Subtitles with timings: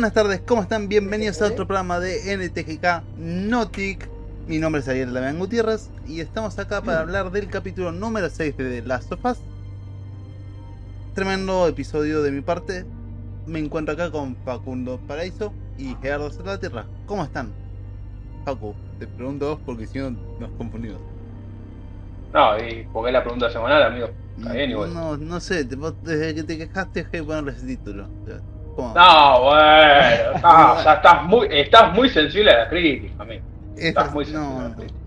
[0.00, 0.88] Buenas tardes, ¿cómo están?
[0.88, 4.08] Bienvenidos a otro programa de NTGK Notic.
[4.46, 8.56] Mi nombre es Ariel Damián Gutiérrez y estamos acá para hablar del capítulo número 6
[8.56, 9.36] de The Last of Us.
[11.14, 12.86] Tremendo episodio de mi parte.
[13.46, 16.86] Me encuentro acá con Facundo Paraíso y Gerardo Tierra.
[17.04, 17.52] ¿Cómo están?
[18.46, 21.02] Facu, te pregunto vos porque si no nos confundimos.
[22.32, 24.08] No, y porque es la pregunta semanal, amigo.
[24.38, 24.94] Está bien igual.
[24.94, 28.08] No, no sé, vos desde que te quejaste dejé de ponerle ese título.
[28.22, 28.40] O sea,
[28.94, 33.42] No, bueno, no, o sea, estás muy, estás muy sensible a la crítica, amigo.
[33.76, 34.76] Esta- Estás muy sensible no, a la no.
[34.76, 35.00] crítica.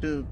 [0.00, 0.22] Yo,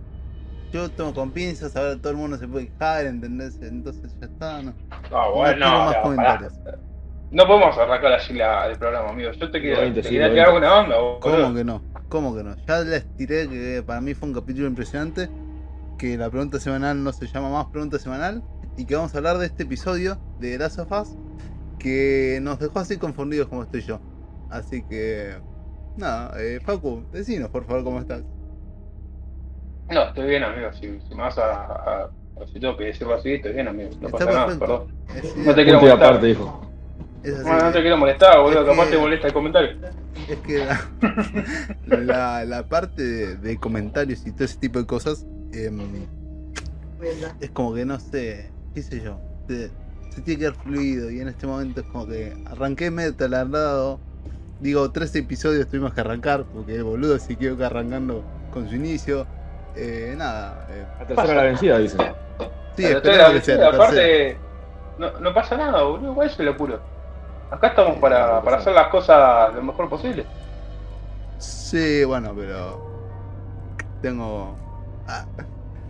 [0.73, 3.61] yo tomo con pinzas, ahora todo el mundo se puede quejar, ¿entendés?
[3.63, 4.75] Entonces ya está, no.
[5.11, 6.53] No, bueno, no, más no, comentarios.
[7.31, 9.33] No podemos arrancar así la, el programa, amigo.
[9.33, 10.97] Yo te quiero, te quería tirar alguna onda.
[11.21, 11.83] ¿Cómo que no?
[12.09, 12.57] ¿Cómo que no?
[12.67, 15.31] Ya les tiré que para mí fue un capítulo impresionante,
[15.99, 18.43] que la pregunta semanal no se llama más pregunta semanal,
[18.77, 21.17] y que vamos a hablar de este episodio de Last of Us,
[21.83, 24.01] que nos dejó así confundidos como estoy yo.
[24.51, 25.35] Así que...
[25.97, 28.23] Nada, eh, Facu, decinos por favor cómo estás.
[29.91, 30.73] No, estoy bien, amigo.
[30.73, 33.91] Si, si me vas a, a- a- Si tengo que decirlo así, estoy bien, amigo.
[34.01, 34.83] No Está pasa nada, perdón.
[35.15, 36.09] Es, No te quiero molestar.
[36.09, 36.41] aparte, así.
[37.45, 38.67] No, no te quiero molestar, boludo.
[38.67, 39.77] Capaz que- te molesta el comentario.
[40.29, 40.81] Es que la,
[41.87, 45.79] la, la parte de, de comentarios y todo ese tipo de cosas em,
[47.41, 49.19] es como que no sé, qué sé yo,
[50.15, 53.99] se tiene que ver fluido y en este momento es como que arranqué medio talardado.
[54.61, 58.75] Digo, tres episodios tuvimos que arrancar porque el boludo se quedó que arrancando con su
[58.77, 59.27] inicio.
[59.75, 62.01] Eh, nada, eh, La tercera la vencida, dicen.
[62.77, 63.69] sí, que sea la tercera.
[63.69, 64.39] aparte,
[64.99, 66.15] no, no pasa nada, boludo.
[66.15, 66.81] ¿Cuál es el apuro?
[67.51, 70.27] Acá estamos para, para hacer las cosas lo mejor posible.
[71.39, 72.87] Sí, bueno, pero
[74.01, 74.57] tengo...
[75.07, 75.27] ah,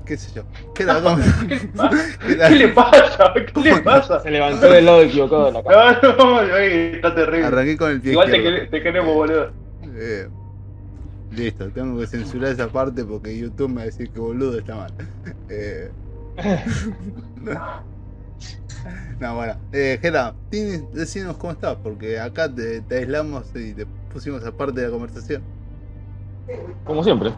[0.04, 0.42] qué sé yo.
[0.74, 1.00] ¿Qué era?
[1.00, 2.22] ¿Cómo- ¿Qué le pasa?
[2.24, 3.32] qué le pasa?
[3.52, 4.20] ¿Qué le pasa?
[4.20, 5.98] Se levantó del lado equivocado de la cama.
[6.02, 7.46] No, no, ay, está terrible.
[7.46, 8.58] Arranqué con el pie Igual te, izquierdo.
[8.58, 9.50] quere- te queremos, boludo.
[9.94, 10.28] Eh,
[11.32, 14.76] listo, tengo que censurar esa parte porque YouTube me va a decir que boludo está
[14.76, 14.92] mal.
[15.48, 15.90] Eh,
[19.20, 19.54] no, bueno.
[19.72, 24.86] Eh, Gera, decinos cómo estás, porque acá te, te aislamos y te pusimos aparte de
[24.86, 25.42] la conversación.
[26.84, 27.32] Como siempre.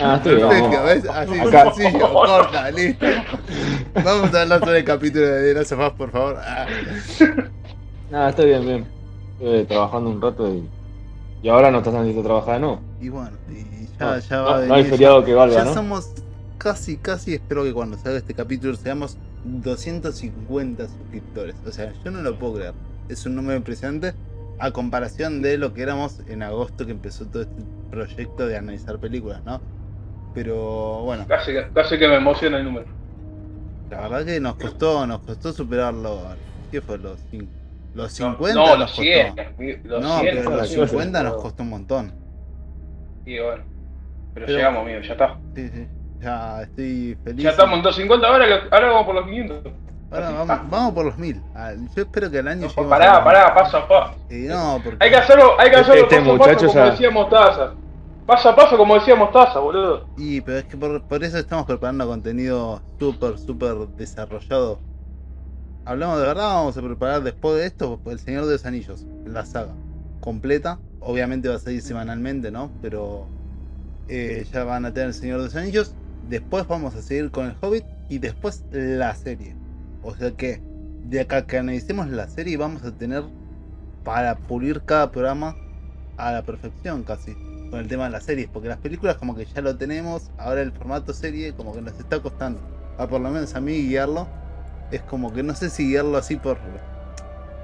[0.00, 0.48] Ah, estoy bien.
[0.48, 0.84] Perfecto.
[0.84, 1.08] ¿ves?
[1.08, 1.72] Así Acá.
[1.74, 3.06] sencillo, corta, listo.
[4.04, 6.36] Vamos a hablar sobre el capítulo de Last of Us, por favor.
[6.40, 6.66] Ah.
[8.10, 8.86] Nada, estoy bien, bien.
[9.34, 10.68] Estuve trabajando un rato y.
[11.42, 12.80] Y ahora no estás necesito trabajar, ¿no?
[13.00, 15.74] Y bueno, y ya, No, ya no, va no hay feriado que valga, Ya ¿no?
[15.74, 16.10] somos
[16.58, 21.54] casi, casi, espero que cuando salga este capítulo seamos 250 suscriptores.
[21.66, 22.74] O sea, yo no lo puedo creer.
[23.08, 24.14] Es un número impresionante
[24.58, 28.98] a comparación de lo que éramos en agosto que empezó todo este proyecto de analizar
[28.98, 29.60] películas, ¿no?
[30.34, 32.86] Pero bueno, Casi, que- casi que me emociona el número.
[33.90, 36.20] la verdad que nos costó, nos costó superarlo.
[36.70, 36.98] ¿Qué fue?
[36.98, 37.18] Los,
[37.94, 39.02] los 50 No, nos los costó.
[39.02, 39.34] 100.
[39.84, 40.88] Los no, 100, pero los los 100.
[40.88, 42.12] 50 nos costó un montón.
[43.24, 43.64] Y bueno.
[44.34, 45.38] Pero, Pero- llegamos, amigo, ya está.
[45.54, 45.86] Sí, sí.
[46.20, 47.42] Ya estoy feliz.
[47.44, 49.58] Ya estamos en 250, ahora, ahora vamos por los 500.
[50.16, 51.42] Ahora vamos, vamos por los mil.
[51.54, 54.14] Ah, Yo espero que al año No, pará, a pará, paso a paso.
[54.30, 54.44] mil.
[54.44, 55.04] Eh, no, porque.
[55.04, 57.72] Hay que hacerlo, hay que hacerlo Este paso a como ya- decía Mostaza.
[58.26, 60.06] Paso a paso, como decía Mostaza, boludo.
[60.16, 64.80] Y, pero es que por, por eso estamos preparando contenido súper, súper desarrollado.
[65.84, 69.44] Hablamos de verdad, vamos a preparar después de esto El Señor de los Anillos, la
[69.46, 69.72] saga
[70.20, 70.80] completa.
[71.00, 72.72] Obviamente va a salir semanalmente, ¿no?
[72.82, 73.28] Pero
[74.08, 75.94] eh, ya van a tener El Señor de los Anillos.
[76.28, 79.54] Después vamos a seguir con El Hobbit y después la serie.
[80.06, 80.62] O sea que
[81.02, 83.24] de acá que analicemos la serie vamos a tener
[84.04, 85.56] para pulir cada programa
[86.16, 87.34] a la perfección casi
[87.70, 90.62] con el tema de las series, porque las películas como que ya lo tenemos, ahora
[90.62, 92.60] el formato serie como que nos está costando,
[92.98, 94.28] a por lo menos a mí guiarlo,
[94.92, 96.56] es como que no sé si guiarlo así por,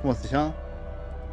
[0.02, 0.52] ¿cómo se llama?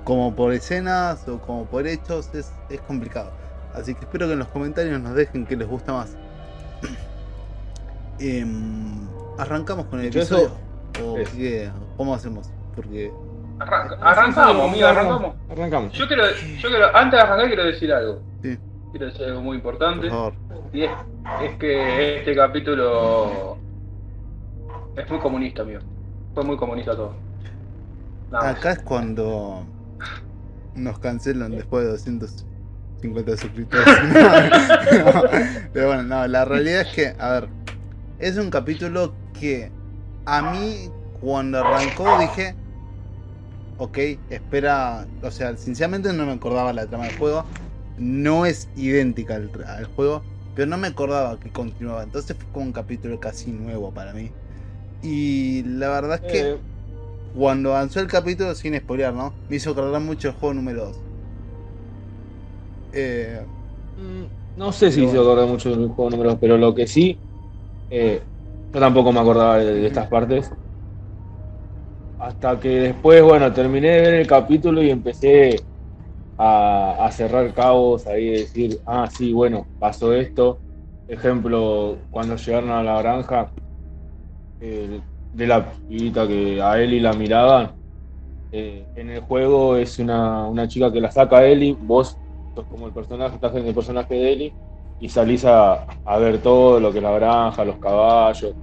[0.04, 3.32] Como por escenas o como por hechos, es, es complicado.
[3.74, 6.16] Así que espero que en los comentarios nos dejen que les gusta más.
[8.22, 9.08] Em,
[9.38, 10.48] arrancamos con el episodio.
[10.48, 10.69] eso,
[11.04, 11.30] ¿O es.
[11.30, 11.70] qué?
[11.98, 12.50] ¿Cómo hacemos?
[12.76, 13.12] Porque...
[13.60, 15.36] Arranca- arrancamos, amigo, arrancamos.
[15.50, 15.94] Arrancamos.
[15.94, 16.24] Yo quiero,
[16.60, 18.22] yo quiero, antes de arrancar quiero decir algo.
[18.42, 18.58] Sí.
[18.92, 20.10] Quiero decir algo muy Por importante.
[20.10, 20.34] favor.
[20.72, 20.92] Y es,
[21.44, 23.58] es que este capítulo
[24.96, 25.82] es muy comunista, amigo.
[26.34, 27.14] Fue muy comunista todo.
[28.32, 28.58] Nada más.
[28.60, 29.64] Acá es cuando
[30.76, 33.86] nos cancelan después de 250 suscriptores.
[34.90, 35.22] No,
[35.74, 37.50] pero bueno, no, la realidad es que, a ver,
[38.20, 39.72] es un capítulo que
[40.26, 42.58] a mí cuando arrancó dije,
[43.76, 47.50] ok, espera, o sea, sinceramente no me acordaba la trama del juego,
[47.96, 52.66] no es idéntica al, al juego, pero no me acordaba que continuaba, entonces fue como
[52.68, 54.36] un capítulo casi nuevo para mí.
[55.02, 56.54] Y la verdad es que...
[56.54, 56.62] Eh,
[57.34, 59.40] cuando avanzó el capítulo, sin spoilear, ¿no?
[59.50, 61.06] Me hizo cargar mucho el juego número 2.
[62.92, 63.48] Eh,
[63.96, 64.26] Mm,
[64.56, 65.22] No sé si Pero se bueno.
[65.22, 67.24] acuerda mucho del juego número 2, pero lo que sí,
[67.90, 68.29] eh,
[68.74, 70.52] yo tampoco me acordaba de, estas partes.
[72.18, 75.64] Hasta que después, bueno, terminé de ver el capítulo y empecé
[76.38, 80.62] a, cerrar cabos ahí, de decir, ah, sí, bueno, pasó esto.
[81.08, 83.52] Ejemplo, cuando llegaron a la granja,
[84.60, 85.02] eh,
[85.32, 87.76] de la pibita que a Ellie la miraban,
[88.52, 92.18] eh, en el juego es una, una chica que la saca a Ellie, vos
[92.54, 94.56] sos como el personaje, estás en el personaje de Ellie
[95.00, 98.54] y salís a, a ver todo lo que es la granja, los caballos.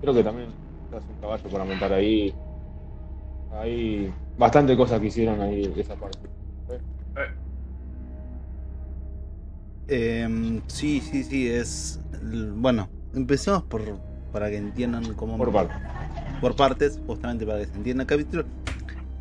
[0.00, 0.48] Creo que también
[0.84, 2.34] estás un caballo para montar ahí.
[3.52, 6.18] Hay bastante cosas que hicieron ahí de esa parte.
[9.88, 12.00] Em, sí, sí, sí, es.
[12.56, 13.82] Bueno, empecemos por.
[14.32, 15.38] Para que entiendan cómo.
[15.38, 15.74] Por parte.
[16.40, 18.44] Por partes, justamente para que se entienda el capítulo.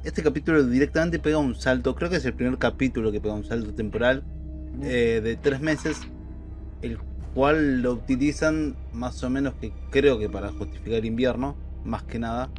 [0.04, 1.96] Este capítulo directamente pega un salto.
[1.96, 4.24] Creo que es el primer capítulo que pega un salto temporal
[4.82, 6.02] eh, de tres meses.
[6.82, 7.00] El
[7.34, 12.20] cual lo utilizan más o menos que creo que para justificar el invierno, más que
[12.20, 12.50] nada.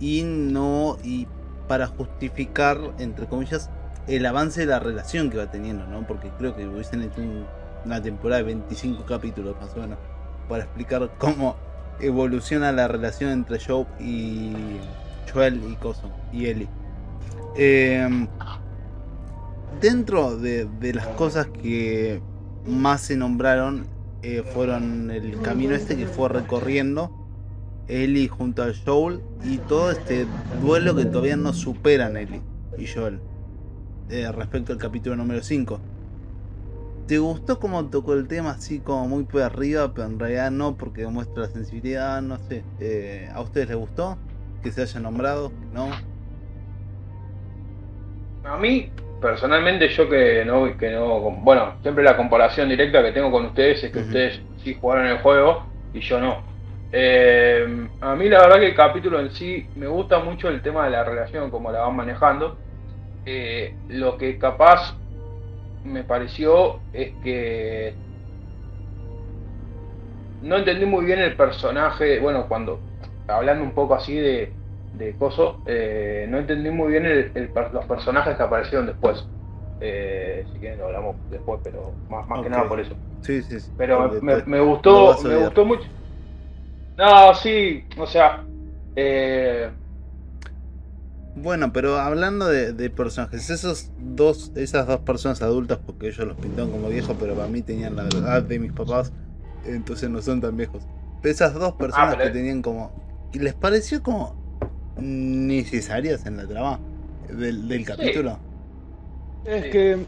[0.00, 0.98] Y no.
[1.04, 1.26] Y
[1.68, 3.70] para justificar, entre comillas,
[4.06, 6.06] el avance de la relación que va teniendo, ¿no?
[6.06, 7.46] Porque creo que hubiesen hecho un-
[7.84, 9.98] una temporada de 25 capítulos más o menos
[10.48, 11.56] para explicar cómo
[12.00, 14.52] evoluciona la relación entre Joe y
[15.32, 16.68] Joel y Coso y Ellie.
[17.56, 18.26] Eh,
[19.80, 22.20] dentro de, de las cosas que
[22.66, 23.86] más se nombraron
[24.22, 27.10] eh, fueron el camino este que fue recorriendo
[27.88, 30.26] Ellie junto a Joel y todo este
[30.62, 32.40] duelo que todavía no superan Ellie
[32.78, 33.20] y Joel
[34.10, 35.80] eh, respecto al capítulo número 5.
[37.06, 40.76] ¿Te gustó cómo tocó el tema así como muy por arriba, pero en realidad no
[40.76, 42.62] porque muestra la sensibilidad, no sé?
[42.78, 44.18] Eh, ¿A ustedes les gustó
[44.62, 45.50] que se haya nombrado?
[45.74, 45.88] ¿No?
[48.44, 48.90] A mí,
[49.22, 53.84] personalmente, yo que no, que no, bueno, siempre la comparación directa que tengo con ustedes
[53.84, 55.64] es que ustedes sí jugaron el juego
[55.94, 56.42] y yo no.
[56.92, 60.84] Eh, a mí la verdad que el capítulo en sí me gusta mucho el tema
[60.84, 62.58] de la relación, como la van manejando.
[63.24, 64.96] Eh, lo que capaz
[65.84, 67.94] me pareció es que
[70.42, 72.80] no entendí muy bien el personaje, bueno, cuando
[73.28, 74.52] hablando un poco así de,
[74.92, 79.24] de coso, eh, no entendí muy bien el- el per- los personajes que aparecieron después.
[79.80, 82.94] Eh, si quieren lo hablamos después, pero más, más que nada por eso.
[83.22, 83.70] Sí, sí, sí.
[83.76, 85.84] Pero me, gustó, me gustó mucho.
[86.96, 88.44] No, sí, o sea,
[88.94, 89.70] eh,
[91.34, 96.36] Bueno, pero hablando de, de personajes, esos dos, esas dos personas adultas, porque ellos los
[96.36, 99.12] pintaron como viejos, pero para mí tenían la edad de mis papás,
[99.64, 100.86] entonces no son tan viejos.
[101.22, 102.92] Esas dos personas Ah, pero- que tenían como.
[103.32, 104.41] ¿y ¿Les pareció como
[104.96, 106.80] necesarias en la trama
[107.28, 108.38] del, del capítulo?
[109.44, 110.06] Es que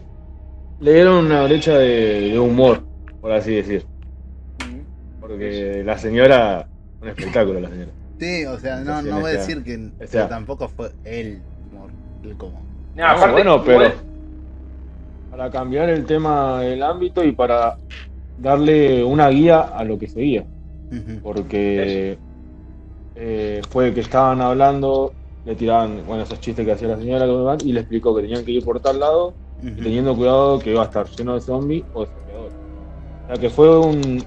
[0.79, 2.87] le dieron una brecha de, de humor,
[3.21, 3.87] por así decir.
[5.21, 6.69] Porque la señora,
[7.01, 7.93] un espectáculo la señora.
[8.21, 11.43] Sí, o sea, no, no voy a decir que o sea- pero tampoco fue el
[11.71, 11.91] humor,
[12.23, 12.63] el como.
[12.95, 13.93] no, aparte, bueno, pero
[15.31, 17.77] para cambiar el tema del ámbito y para
[18.37, 20.47] darle una guía a lo que seguía.
[21.23, 22.19] Porque
[23.15, 27.27] eh, fue que estaban hablando, le tiraban, bueno, esos chistes que hacía la señora
[27.65, 29.39] y le explicó que tenían que ir por tal lado,
[29.75, 32.59] y teniendo cuidado que iba a estar lleno de zombies o de saqueadores.
[33.23, 34.25] O sea que fue un-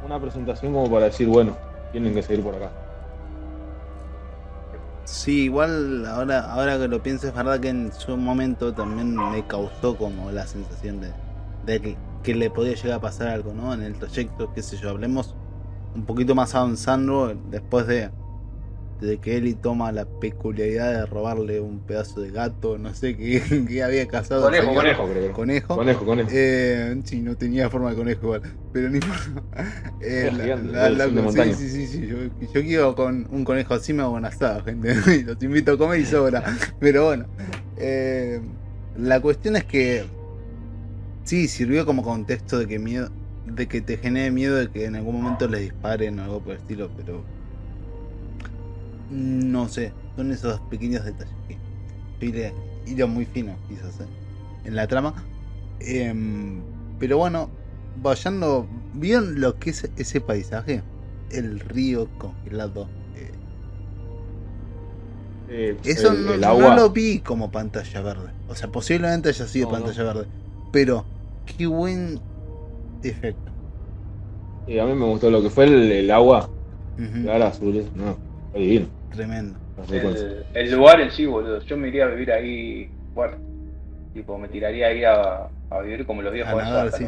[0.00, 1.60] una presentación como para decir, bueno,
[1.90, 2.76] tienen que seguir por acá.
[5.04, 9.46] Sí, igual ahora, ahora que lo pienso es verdad que en su momento también me
[9.46, 11.16] causó como la sensación de,
[11.60, 13.74] de que, que le podía llegar a pasar algo, ¿no?
[13.74, 15.36] En el trayecto, qué sé yo, hablemos
[15.94, 18.10] un poquito más avanzando después de,
[19.00, 23.42] de que Ellie toma la peculiaridad de robarle un pedazo de gato, no sé, que,
[23.68, 24.42] que había cazado.
[24.42, 24.82] Conejo, señor.
[24.82, 25.32] Conejo, creo.
[25.32, 25.76] Conejo.
[25.76, 26.28] Conejo, conejo.
[26.32, 28.42] Eh, sí, no tenía forma de conejo igual.
[28.72, 28.98] Pero ni
[30.00, 32.16] eh, Es la- gigante, la- la- sí, sí, sí, sí, Yo,
[32.52, 34.94] yo quiero con un conejo así me hago un asado, gente.
[35.18, 36.42] Y los invito a comer y sobra.
[36.80, 37.26] Pero bueno.
[37.76, 38.40] eh,
[38.96, 40.04] la cuestión es que
[41.24, 43.10] sí, sirvió como contexto de que miedo.
[43.46, 46.52] De que te genere miedo de que en algún momento les disparen o algo por
[46.52, 47.22] el estilo, pero.
[49.10, 49.92] No sé.
[50.16, 52.26] Son esos pequeños detalles que.
[52.26, 52.52] iría-
[52.86, 54.06] iría muy fino, quizás, eh,
[54.64, 55.14] en la trama.
[55.80, 56.60] Em,
[56.98, 57.50] pero bueno,
[58.00, 58.66] vayando.
[58.94, 60.82] ¿Vieron lo que es ese paisaje?
[61.30, 62.86] El río congelado.
[63.16, 63.32] eh,
[65.48, 66.76] Eh, eso el, no, el no agua.
[66.76, 68.30] lo vi como pantalla verde.
[68.48, 70.26] O sea, posiblemente haya sido No, pantalla verde.
[70.72, 71.04] Pero,
[71.44, 72.20] qué buen
[73.04, 76.48] eh, a mí me gustó lo que fue el, el agua,
[77.22, 78.16] clara, azul, no,
[78.52, 78.86] fue divino.
[79.12, 79.58] Tremendo,
[79.90, 81.60] el, el, lugar en sí, boludo.
[81.60, 83.36] Yo me iría a vivir ahí, bueno,
[84.14, 86.62] tipo, me tiraría ahí a, a vivir como los viejos.
[86.62, 87.06] A sí.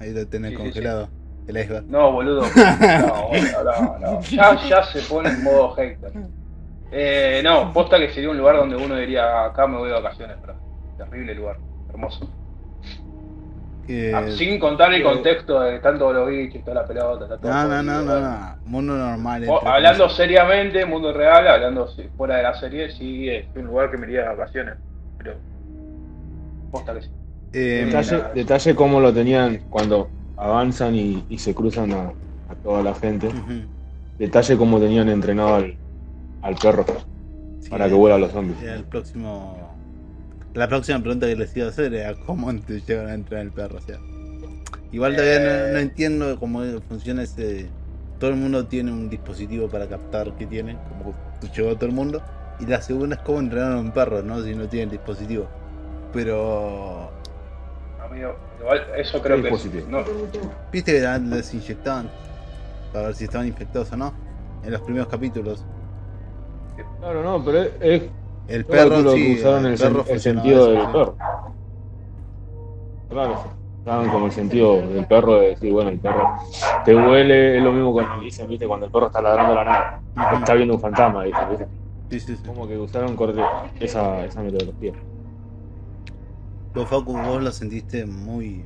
[0.00, 1.08] Ahí lo tenés congelado.
[1.46, 1.84] El iceberg.
[1.86, 2.42] No, boludo.
[2.54, 3.30] No,
[3.64, 4.20] no, no.
[4.22, 6.12] Ya, ya se pone en modo Hector.
[6.90, 10.36] Eh, no, posta que sería un lugar donde uno diría, acá me voy de vacaciones,
[10.40, 10.54] pero
[10.96, 11.58] terrible lugar,
[11.88, 12.30] hermoso.
[14.14, 17.82] Ah, sin contar el contexto de tanto los bichos, toda la pelota, todo No, no,
[17.82, 19.46] no, no, no, mundo normal.
[19.64, 24.06] hablando seriamente, mundo real, hablando fuera de la serie, sí es un lugar que me
[24.06, 24.74] iría de vacaciones,
[25.18, 25.34] pero
[26.70, 27.08] posta que sí.
[27.52, 32.12] Eh, detalle, detalle como lo tenían cuando avanzan y, se cruzan a,
[32.62, 33.28] toda la gente.
[34.18, 35.76] Detalle como tenían entrenado al,
[36.40, 36.86] al perro
[37.68, 38.62] para que vuela a los zombies.
[38.62, 39.73] El próximo
[40.54, 43.50] la próxima pregunta que les iba a hacer era cómo te llegan a entrar el
[43.50, 43.78] perro.
[43.78, 43.98] O sea,
[44.92, 45.82] igual todavía no, eh.
[45.82, 47.68] entiendo cómo funciona ese.
[48.20, 51.14] Todo el mundo tiene un dispositivo para captar que tiene, como
[51.54, 52.22] llegó todo el mundo.
[52.60, 54.40] Y la segunda es cómo entrenar a un perro, ¿no?
[54.42, 55.48] Si no tiene el dispositivo.
[56.12, 57.10] Pero.
[58.00, 60.04] Amigo, igual eso creo que es, no.
[60.70, 62.08] Viste que les inyectaban
[62.92, 64.14] para ver si estaban infectados o no
[64.64, 65.64] en los primeros capítulos.
[67.00, 68.02] Claro, no, pero es
[68.48, 71.16] el perro sí, usaron el, perro el sentido del perro.
[73.08, 73.44] Claro,
[73.80, 76.36] usaban como el sentido del perro de decir, bueno, el perro
[76.84, 80.00] te huele, es lo mismo cuando dicen, viste, cuando el perro está ladrando la nada,
[80.38, 81.66] está viendo un fantasma, dicen, ¿viste?
[82.10, 82.42] Sí, sí, sí.
[82.46, 83.16] Como que usaron
[83.80, 84.92] esa, esa metodología.
[86.74, 88.64] Vos, Facu, vos lo sentiste muy.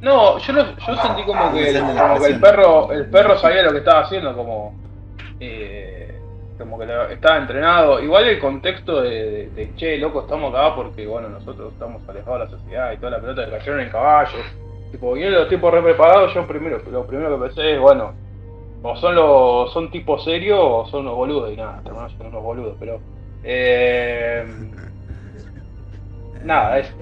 [0.00, 3.62] No, yo, lo, yo sentí como que, el, como que el perro el perro sabía
[3.62, 4.74] lo que estaba haciendo, como.
[5.40, 6.15] Eh,
[6.58, 8.00] como que estaba entrenado.
[8.00, 12.50] Igual el contexto de, che, loco, estamos acá porque, bueno, nosotros estamos alejados de la
[12.50, 14.38] sociedad y toda la pelota que cayeron en caballo.
[14.90, 18.12] Tipo, vienen los tipos re preparados, yo primero, lo primero que pensé es, bueno,
[18.82, 22.42] o son los, son tipos serios o son unos boludos y nada, hermanos son unos
[22.42, 23.00] boludos, pero
[23.42, 24.44] eh,
[26.44, 26.94] nada, es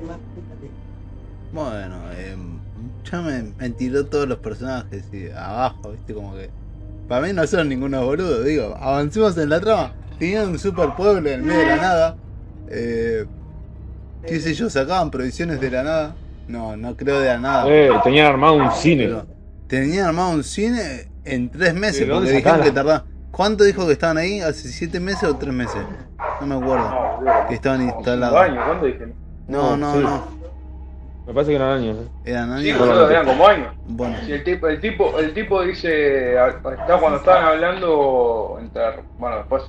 [1.52, 2.36] bueno, eh,
[3.04, 6.48] ya me, me tiró todos los personajes y abajo, viste, como que
[7.08, 8.76] para mí no son ninguno boludo, digo.
[8.78, 9.92] Avancemos en la trama.
[10.18, 12.16] Tenían un super pueblo en medio de la nada.
[12.68, 13.26] Eh,
[14.26, 14.70] ¿Qué sé yo?
[14.70, 16.16] ¿Sacaban provisiones de la nada?
[16.48, 17.64] No, no creo de la nada.
[17.68, 19.10] Eh, tenían armado un cine.
[19.66, 22.08] tenían armado un cine en tres meses.
[22.08, 23.04] porque dijeron que tardaban.
[23.30, 24.40] ¿Cuánto dijo que estaban ahí?
[24.40, 25.82] ¿Hace siete meses o tres meses?
[26.40, 27.18] No me acuerdo.
[27.48, 28.38] que estaban instalados.
[28.64, 29.14] ¿Cuándo dijeron?
[29.48, 30.33] No, no, no.
[31.26, 31.96] Me parece que eran años.
[31.98, 32.08] ¿eh?
[32.26, 32.62] Eran años.
[32.62, 32.70] Sí,
[33.10, 33.74] eran como años.
[33.86, 34.16] Bueno.
[34.28, 36.34] el tipo, el tipo, el tipo dice,
[37.00, 39.62] cuando estaban hablando, entrar, bueno, después,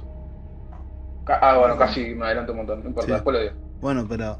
[1.27, 3.53] ah, bueno, casi me adelanto un montón, no importa, después lo digo.
[3.79, 4.39] Bueno, pero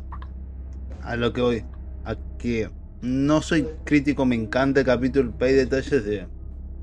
[1.03, 1.65] a lo que voy,
[2.03, 2.69] a que
[3.01, 6.27] no soy crítico, me encanta el capítulo, hay detalles de,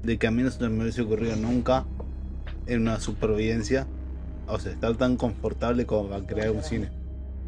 [0.02, 1.84] de que a mí no se me hubiese ocurrido nunca
[2.66, 3.86] en una supervivencia,
[4.46, 6.90] o sea, estar tan confortable como para crear un cine.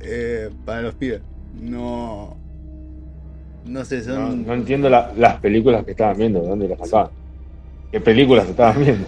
[0.01, 1.23] Eh, para los pibes.
[1.55, 2.37] No,
[3.65, 4.47] no sé, son.
[4.47, 7.11] No, entiendo las películas que estaban viendo, ¿de dónde las sacaban?
[7.91, 9.07] ¿Qué películas estaban viendo?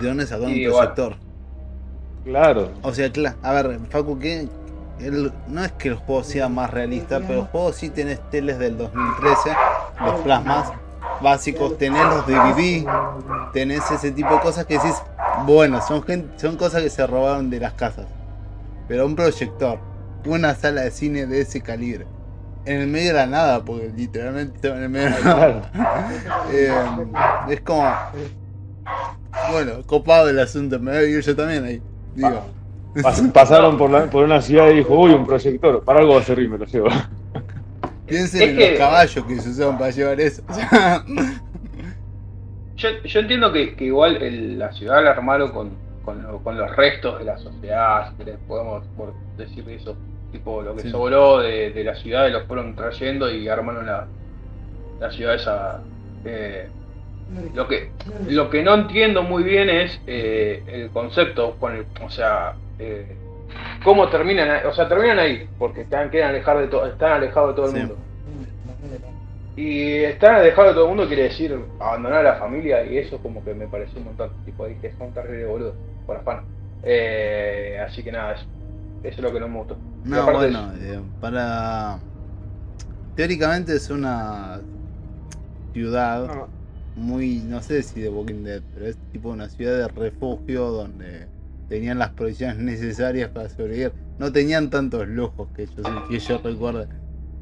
[0.00, 1.16] ¿De dónde sacaron un proyector?
[2.24, 2.70] Claro.
[2.82, 4.48] O sea, claro, a ver, Facu, ¿qué?
[5.48, 8.78] no es que el juego sea más realista, pero el juego sí tenés teles del
[8.78, 9.50] 2013,
[10.04, 10.72] los plasmas
[11.20, 12.86] básicos, tenés los DVD,
[13.52, 14.94] tenés ese tipo de cosas que decís,
[15.46, 16.04] bueno, son,
[16.36, 18.06] son cosas que se robaron de las casas.
[18.86, 19.78] Pero un proyector,
[20.24, 22.06] una sala de cine de ese calibre,
[22.66, 25.70] en el medio de la nada, porque literalmente estaba en el medio de la nada.
[26.52, 26.72] Eh,
[27.50, 27.92] es como.
[29.50, 31.82] Bueno, copado el asunto, me voy a vivir yo también ahí.
[32.14, 32.44] Digo.
[33.32, 36.24] pasaron por, la, por una ciudad y dijo, uy, un proyector, para algo va a
[36.24, 36.88] servir, me lo llevo.
[38.06, 40.42] Piensen en los caballos que se usaban para llevar eso.
[42.76, 45.70] yo, yo entiendo que, que igual el, la ciudad la armaron con,
[46.04, 48.84] con, con, los restos de la sociedad, si podemos
[49.36, 49.96] decir eso
[50.34, 54.06] tipo lo que sobró de, de, la ciudad, los fueron trayendo y armaron la,
[55.00, 55.80] la ciudad esa.
[56.24, 56.68] Eh,
[57.54, 57.90] lo que
[58.28, 63.16] lo que no entiendo muy bien es eh, el concepto con el, o sea, eh,
[63.82, 67.54] cómo terminan, o sea, terminan ahí porque están quedan alejar de todo, están alejados de
[67.54, 67.96] todo el mundo.
[69.56, 73.18] Y estar alejado de todo el mundo quiere decir abandonar a la familia y eso
[73.18, 74.30] como que me pareció un montón.
[74.44, 75.74] Tipo, dije, son terrible boludo,
[76.06, 76.40] por afán.
[76.82, 78.44] Eh, así que nada, eso,
[79.04, 79.76] eso es lo que no me gustó.
[80.04, 81.98] No, bueno, eh, para.
[83.14, 84.60] Teóricamente es una
[85.72, 86.46] ciudad ah.
[86.96, 91.28] muy, no sé si de Walking Dead, pero es tipo una ciudad de refugio donde
[91.68, 93.92] tenían las provisiones necesarias para sobrevivir.
[94.18, 96.86] No tenían tantos lujos que yo, que yo recuerdo.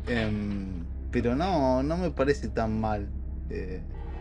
[0.09, 3.07] Em, pero no, no me parece tan mal.
[3.51, 3.81] Eh,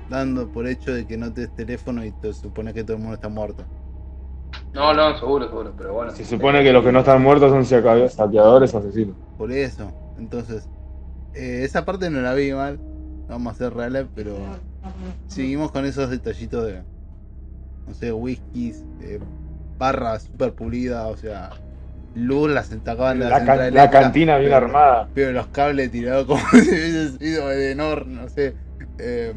[0.10, 3.02] dando por hecho de que no te des teléfono y te supone que todo el
[3.02, 3.66] mundo está muerto.
[4.74, 6.12] No, no, seguro, seguro, pero bueno.
[6.12, 9.16] Se supone que los que no están muertos son saqueadores o asesinos.
[9.38, 9.92] Por eso.
[10.18, 10.70] Entonces,
[11.34, 12.80] eh, esa parte no la vi mal.
[13.28, 14.38] Vamos a ser reales, pero
[15.28, 16.84] seguimos con esos detallitos de,
[17.88, 19.20] no sé, whiskies, eh,
[19.78, 21.50] barras super pulidas, o sea,
[22.16, 25.08] luz las entacaban de la, La, can- la cantina bien pero- armada.
[25.14, 28.56] Pero los cables tirados como si hubiese sido Edenor, no sé.
[29.04, 29.34] Eh,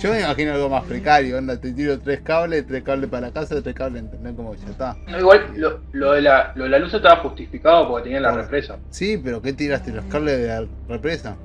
[0.00, 3.32] yo me imagino algo más precario, onda, te tiro tres cables, tres cables para la
[3.32, 4.34] casa, tres cables, ¿entendés?
[4.34, 4.96] Como ya está.
[5.06, 8.32] No, igual lo, lo de la, lo de la luz estaba justificado porque tenía la
[8.32, 8.76] represa.
[8.90, 9.92] Sí, pero ¿qué tiraste?
[9.92, 11.36] ¿Los cables de la represa?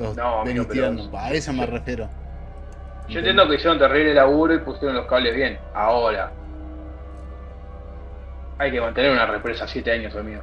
[0.00, 0.96] Los No, amigo, pero-.
[1.16, 2.08] A eso me refiero.
[3.08, 5.58] Yo entiendo que hicieron terrible laburo y pusieron los cables bien.
[5.74, 6.30] Ahora,
[8.58, 10.42] hay que mantener una represa 7 años, amigo.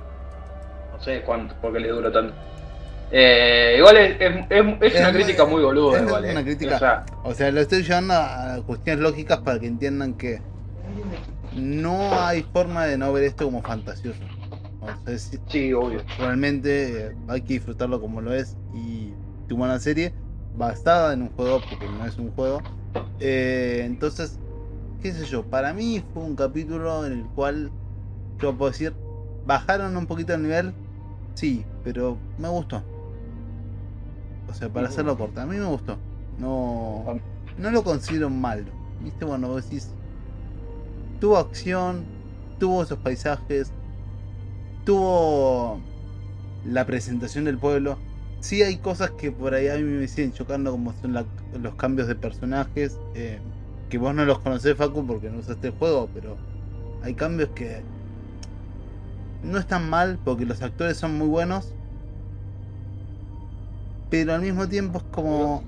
[0.92, 2.34] No sé cuánto, por qué les duró tanto.
[3.12, 6.26] Eh, igual es, es, es- es Es una crítica muy boluda, es igual.
[6.26, 6.44] una eh.
[6.44, 6.76] crítica.
[6.76, 10.42] O sea, O sea, lo estoy llevando a cuestiones lógicas para que entiendan que
[11.56, 14.20] no hay forma de no ver esto como fantasioso.
[14.82, 16.02] O sea, sí, obvio.
[16.20, 19.12] realmente eh, hay que disfrutarlo como lo es y
[19.48, 20.14] tuvo una serie
[20.56, 22.62] basada en un juego porque no es un juego
[23.20, 24.40] Eh, entonces
[25.02, 27.70] qué sé yo para mí fue un capítulo en el cual
[28.40, 28.94] yo puedo decir
[29.46, 30.74] bajaron un poquito el nivel
[31.36, 32.82] sí pero me gustó
[34.50, 35.98] o sea para hacerlo corto a mí me gustó
[36.40, 37.20] no
[37.58, 38.66] no lo considero malo
[39.02, 39.90] viste bueno vos decís
[41.20, 42.04] tuvo acción
[42.60, 43.72] tuvo esos paisajes
[44.86, 45.80] tuvo
[46.66, 47.98] la presentación del pueblo.
[48.40, 51.26] Sí hay cosas que por ahí a mí me siguen chocando como son la-
[51.62, 52.98] los cambios de personajes.
[53.16, 53.40] eh,
[53.90, 56.36] que vos no los conocés, Facu, porque no usaste el juego, pero
[57.04, 57.82] hay cambios que
[59.44, 61.74] no están mal porque los actores son muy buenos.
[64.10, 65.64] Pero al mismo tiempo es como...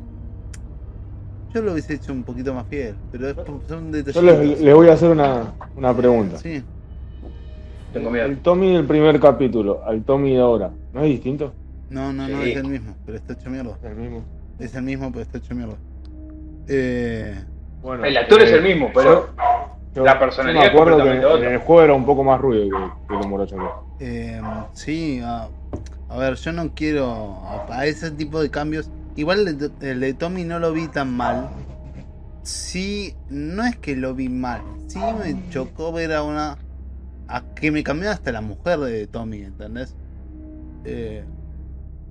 [1.54, 3.36] Yo lo hubiese hecho un poquito más fiel, pero es,
[3.68, 4.16] son detalles.
[4.16, 6.38] Yo les, les voy a hacer una, una pregunta.
[6.38, 6.64] Sí,
[7.92, 8.28] Tengo miedo.
[8.28, 11.54] El Tommy del primer capítulo al Tommy de ahora, ¿no es distinto?
[11.90, 13.72] no, no, no es el mismo, pero está hecho mierda.
[13.82, 14.24] Es el mismo.
[14.60, 15.76] Es el mismo, pero está hecho mierda.
[16.68, 17.44] Eh,
[17.82, 19.30] Bueno, El actor es eh, el mismo, pero
[19.96, 22.40] yo- la yo personalidad me acuerdo que en, en el juego era un poco más
[22.40, 23.60] ruido que, que los morochos.
[24.00, 24.40] eh,
[24.74, 25.48] sí, a,
[26.10, 28.90] a ver, yo no quiero a, ese tipo de cambios.
[29.16, 31.50] Igual el de, Tommy no lo vi tan mal.
[32.42, 34.62] Sí, no es que lo vi mal.
[34.88, 36.58] Sí me chocó ver a una.
[37.56, 39.96] Que me cambió hasta la mujer de Tommy, ¿entendés?
[40.84, 41.24] Eh,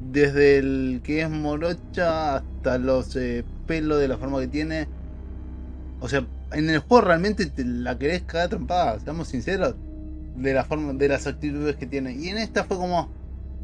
[0.01, 4.87] desde el que es morocha hasta los eh, pelos de la forma que tiene.
[5.99, 9.75] O sea, en el juego realmente te la querés cagar trompada, seamos sinceros.
[10.37, 12.13] De la forma, de las actitudes que tiene.
[12.13, 13.18] Y en esta fue como.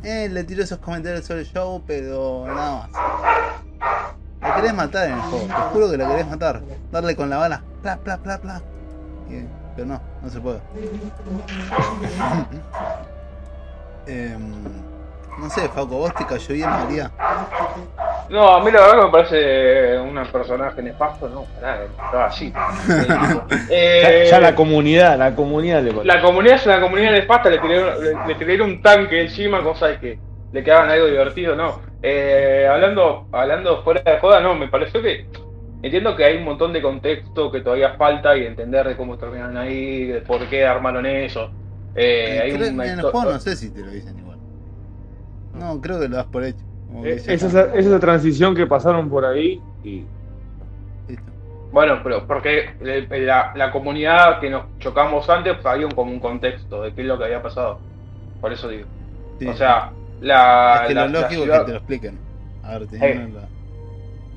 [0.05, 2.91] Eh, le tiró esos comentarios sobre el show, pero nada más.
[4.41, 6.63] La querés matar en el juego, te juro que la querés matar.
[6.93, 8.63] Darle con la bala, pla, pla, pla, pla.
[9.75, 10.61] Pero no, no se puede.
[14.07, 14.53] Em,
[15.39, 17.11] no sé, Faco, ¿vos te cayó bien María?
[18.31, 22.53] No, a mí la verdad que me parece un personaje nefasto, no, pará, estaba así.
[23.71, 26.05] Eh, Ya, ya la comunidad, la comunidad le.
[26.05, 29.89] La comunidad es una comunidad nefasta, le tiré, le, le tiré un tanque encima, cosa
[29.89, 30.19] de que
[30.53, 31.81] le que hagan algo divertido, no.
[32.03, 35.27] Eh, hablando, hablando fuera de joda, no, me pareció que
[35.83, 39.57] entiendo que hay un montón de contexto que todavía falta y entender de cómo terminan
[39.57, 41.51] ahí, de por qué armaron eso.
[41.95, 44.24] Eh, hay Creo- una en el juego no sé si te lo dicen.
[45.59, 46.59] No, creo que lo das por hecho.
[47.05, 47.75] Eh, esa, está.
[47.75, 50.05] esa, transición que pasaron por ahí y
[51.09, 51.25] Listo.
[51.73, 56.13] Bueno, pero porque eh, la, la comunidad que nos chocamos antes pues, había un, como
[56.13, 57.81] un contexto de qué es lo que había pasado.
[58.41, 58.87] Por eso digo.
[59.39, 59.91] Sí, o sea,
[60.21, 60.81] la.
[60.83, 62.19] es que la- lo lógico es ciudad- que te lo expliquen.
[62.63, 63.49] A ver, teniendo la,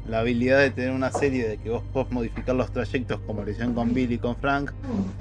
[0.09, 3.51] la habilidad de tener una serie de que vos podés modificar los trayectos como lo
[3.51, 4.71] hicieron con Billy y con Frank,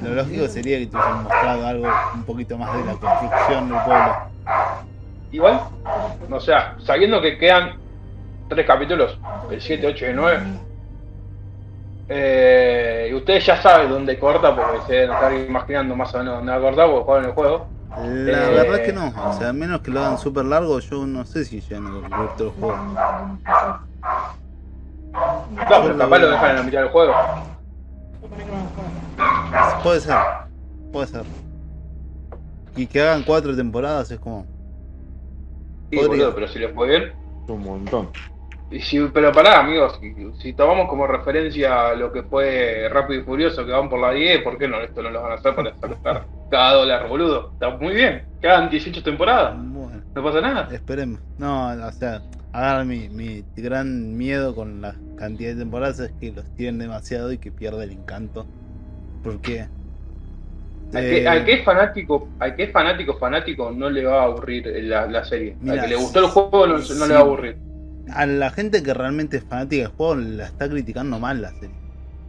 [0.03, 3.79] lo lógico sería que te hubiesen mostrado algo un poquito más de la construcción del
[3.85, 4.17] pueblo.
[5.33, 5.61] Igual,
[6.31, 7.75] o sea, sabiendo que quedan
[8.49, 9.19] tres capítulos,
[9.51, 10.41] el 7, 8 y el 9,
[12.09, 16.37] eh, y ustedes ya saben dónde corta porque se deben estar imaginando más o menos
[16.37, 17.67] dónde va a cortar porque juegan el juego.
[17.91, 20.79] La Eh, verdad es que no, o sea, a menos que lo hagan súper largo,
[20.81, 22.77] yo no sé si llegan a todo el juego.
[25.13, 27.15] No, pero capaz lo dejan en la mitad del juego.
[29.83, 30.17] Puede ser,
[30.93, 31.23] puede ser.
[32.77, 34.45] Y que hagan cuatro temporadas es como.
[35.91, 37.03] Sí, boludo, pero si les puede ir.
[37.45, 38.11] es un montón.
[38.69, 43.25] Y si, pero pará, amigos, si, si tomamos como referencia lo que fue Rápido y
[43.25, 44.81] Furioso, que van por la 10, ¿por qué no?
[44.81, 47.51] Esto no lo van a hacer para sacar cada dólar, boludo.
[47.53, 48.25] Está muy bien.
[48.41, 50.69] Quedan 18 temporadas, Bueno, no pasa nada.
[50.75, 51.21] esperemos.
[51.39, 52.23] No, o sea,
[52.53, 56.79] a ver, mi, mi gran miedo con la cantidad de temporadas es que los tiren
[56.79, 58.47] demasiado y que pierda el encanto.
[59.23, 59.69] Porque
[60.95, 64.67] Al que, Eh, que es fanático, que es fanático, fanático, no le va a aburrir
[64.85, 65.57] la, la serie.
[65.61, 67.59] Mira, al que le gustó el juego no, le va a aburrir.
[68.13, 71.75] a la gente que realmente es fanática del juego la está criticando mal la serie.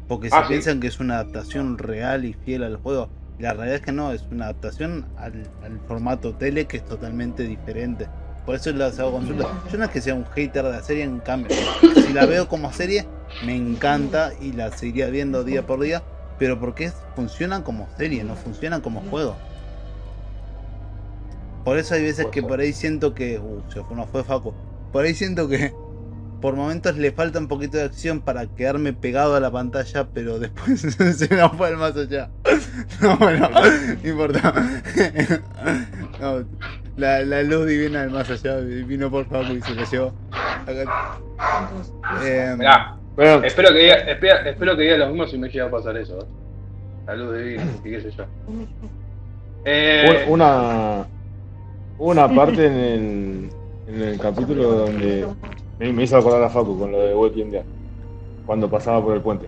[0.08, 0.50] Porque se Ah, sí.
[0.50, 3.10] piensan que es una adaptación real y fiel al juego.
[3.40, 7.44] La realidad es que no, es una adaptación al, al formato tele que es totalmente
[7.44, 8.08] diferente.
[8.46, 9.46] Por eso les hago consulta.
[9.72, 11.56] Yo no es que sea un hater de la serie, en cambio,
[11.94, 13.06] si la veo como serie,
[13.46, 16.02] me encanta y la seguiría viendo día por día.
[16.40, 19.36] Pero porque funcionan como serie, no funcionan como juego.
[21.64, 23.40] Por eso hay veces que por ahí siento que.
[23.40, 24.54] Uh, se fue, no fue Facu.
[24.92, 25.74] Por ahí siento que
[26.42, 30.40] por momentos le falta un poquito de acción para quedarme pegado a la pantalla, pero
[30.40, 30.80] después
[31.18, 32.30] se me fue al más allá.
[33.02, 34.54] No, bueno, no importa.
[36.22, 36.46] No,
[36.96, 40.14] la, la luz divina del más allá vino por Facu y se lo llevó.
[40.32, 41.20] Acá-
[42.24, 45.66] Eh, Mirá, Bueno, espero que diga, espera- espero que diga lo mismo si me llega
[45.66, 46.20] a pasar eso.
[46.20, 46.26] ¿eh?
[47.08, 48.24] La luz divina, y qué sé yo.
[49.66, 51.06] Eh, un- una,
[51.98, 53.50] una parte en el,
[53.88, 55.28] en el capítulo donde
[55.80, 57.64] me, me hizo acordar a Facu con lo de Walking Dead,
[58.46, 59.48] cuando pasaba por el puente.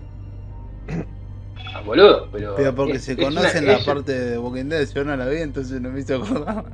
[1.74, 2.54] ah, boludo, pero.
[2.56, 5.80] pero porque es- se conocen la parte de Walking Dead, yo no la vi, entonces
[5.80, 6.64] no me hizo acordar.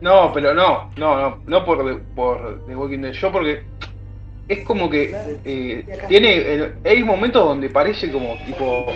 [0.00, 3.12] No, pero no, no, no, no por, por The Walking Dead.
[3.12, 3.62] Yo porque
[4.48, 5.10] es como que
[5.44, 6.36] eh, tiene.
[6.54, 8.86] el- hay momentos donde parece como tipo.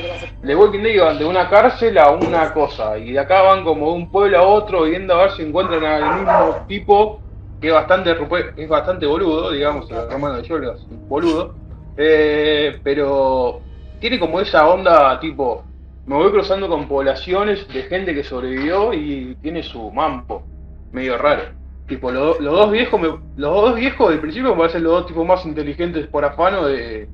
[0.43, 2.99] The Walking Dead iban de una cárcel a una cosa.
[2.99, 5.85] Y de acá van como de un pueblo a otro viendo a ver si encuentran
[5.85, 7.21] al mismo tipo.
[7.61, 8.15] Que es bastante,
[8.57, 10.51] es bastante boludo, digamos, el hermano de es
[10.91, 11.55] un boludo.
[11.97, 13.63] Eh, pero
[13.99, 15.65] tiene como esa onda tipo.
[16.05, 20.45] Me voy cruzando con poblaciones de gente que sobrevivió y tiene su mambo
[20.93, 21.56] medio raro.
[21.87, 25.07] Tipo, lo- los dos viejos, me- los dos viejos del principio me parecen los dos
[25.07, 27.09] tipos más inteligentes por afano de,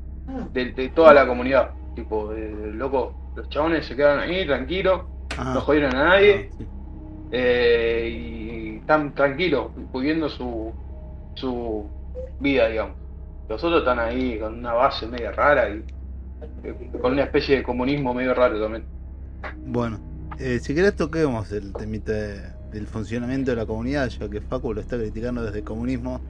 [0.52, 1.72] de, de toda la comunidad.
[1.94, 5.02] Tipo, de, loco, los chabones se quedan ahí tranquilos,
[5.38, 6.66] Ah, no jodieron a nadie ah, sí.
[7.32, 10.72] eh, y están tranquilos, viviendo su,
[11.34, 11.86] su
[12.40, 12.96] vida, digamos.
[13.48, 15.84] Los otros están ahí con una base media rara y
[16.64, 18.84] eh, con una especie de comunismo medio raro también.
[19.66, 19.98] Bueno,
[20.38, 24.72] eh, si querés toquemos el temita de- del funcionamiento de la comunidad, ya que Facu
[24.74, 26.20] lo está criticando desde el comunismo,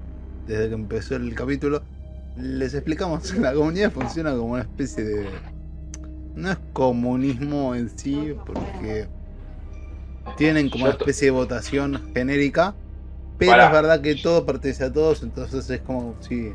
[0.46, 1.83] desde que empezó el capítulo.
[2.37, 5.28] Les explicamos, la comunidad funciona como una especie de...
[6.35, 9.07] No es comunismo en sí, porque
[10.37, 12.74] tienen como una especie de votación genérica,
[13.38, 13.66] pero Pará.
[13.66, 16.52] es verdad que todo pertenece a todos, entonces es como, sí...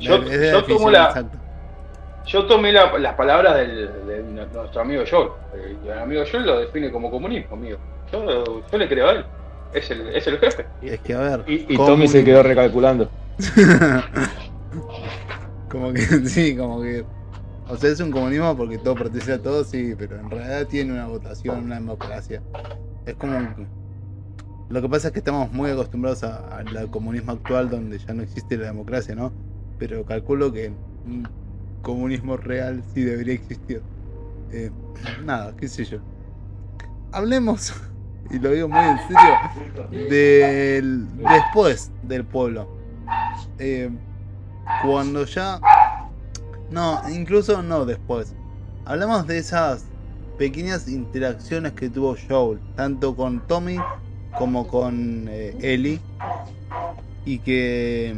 [0.00, 1.51] Yo- es yo tomo la-.
[2.26, 4.22] Yo tomé la- las palabras del, de
[4.54, 5.30] nuestro amigo Joel.
[5.84, 7.78] Y El amigo Joel lo define como comunismo, amigo.
[8.12, 9.24] Yo, yo le creo a él.
[9.74, 10.66] Es el, es el jefe.
[10.82, 11.44] Es que a ver...
[11.46, 13.10] Y, y Tommy se quedó recalculando.
[15.68, 17.04] como que sí, como que.
[17.68, 20.92] O sea, es un comunismo porque todo pertenece a todos, sí, pero en realidad tiene
[20.92, 22.42] una votación, una democracia.
[23.06, 23.36] Es como.
[23.38, 23.68] un-
[24.68, 28.22] Lo que pasa es que estamos muy acostumbrados a- al comunismo actual donde ya no
[28.22, 29.32] existe la democracia, ¿no?
[29.78, 30.72] Pero calculo que
[31.82, 33.82] comunismo real sí debería existir.
[34.52, 34.70] Eh,
[35.24, 35.98] nada, qué sé yo.
[37.12, 37.74] Hablemos,
[38.30, 42.68] y lo digo muy en serio, del después del pueblo.
[43.58, 43.90] Eh,
[44.82, 45.60] cuando ya...
[46.70, 48.34] No, incluso no después.
[48.86, 49.84] Hablamos de esas
[50.38, 53.78] pequeñas interacciones que tuvo Joel, tanto con Tommy
[54.38, 56.00] como con eh, Ellie.
[57.24, 58.16] Y que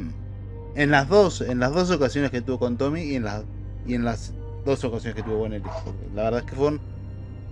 [0.74, 3.42] en las dos, en las dos ocasiones que tuvo con Tommy y en las
[3.86, 4.32] y en las
[4.64, 5.68] dos ocasiones que tuvo con porque
[6.14, 6.80] La verdad es que fueron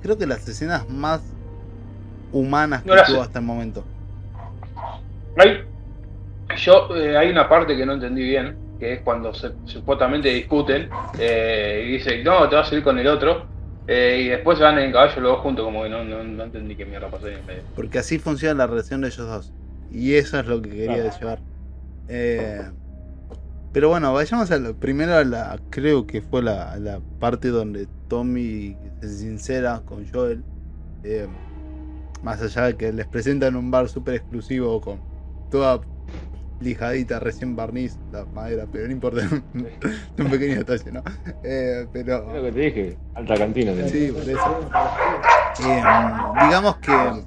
[0.02, 1.20] creo que las escenas más
[2.32, 3.84] humanas que No tuvo hasta el momento.
[5.36, 5.64] Hay,
[6.58, 10.88] yo, eh, hay una parte que no entendí bien, que es cuando se, supuestamente discuten
[11.18, 13.46] eh, y dicen, no, te vas a ir con el otro.
[13.86, 16.44] eh, y después se van en caballo los dos juntos, como que no, no, no
[16.44, 17.62] entendí qué mierda pasó en medio.
[17.74, 19.52] Porque así funciona la relación de ellos dos.
[19.90, 21.18] Y eso es lo que quería Ah.
[21.18, 21.38] llevar.
[22.08, 22.62] Eh,
[23.72, 25.58] pero bueno, vayamos a lo, primero a la.
[25.70, 30.44] Creo que fue la, la parte donde Tommy se sincera con Joel.
[31.04, 31.26] Eh,
[32.22, 35.00] más allá de que les presentan un bar súper exclusivo con
[35.50, 35.80] toda
[36.60, 39.22] lijadita, recién barniz, la madera, pero no importa.
[40.18, 41.02] un pequeño detalle, ¿no?
[41.42, 42.28] Eh, pero.
[42.28, 43.72] Es lo que te dije, alta cantina.
[43.88, 44.70] Sí, por eso.
[45.66, 45.82] Eh,
[46.44, 47.24] digamos que.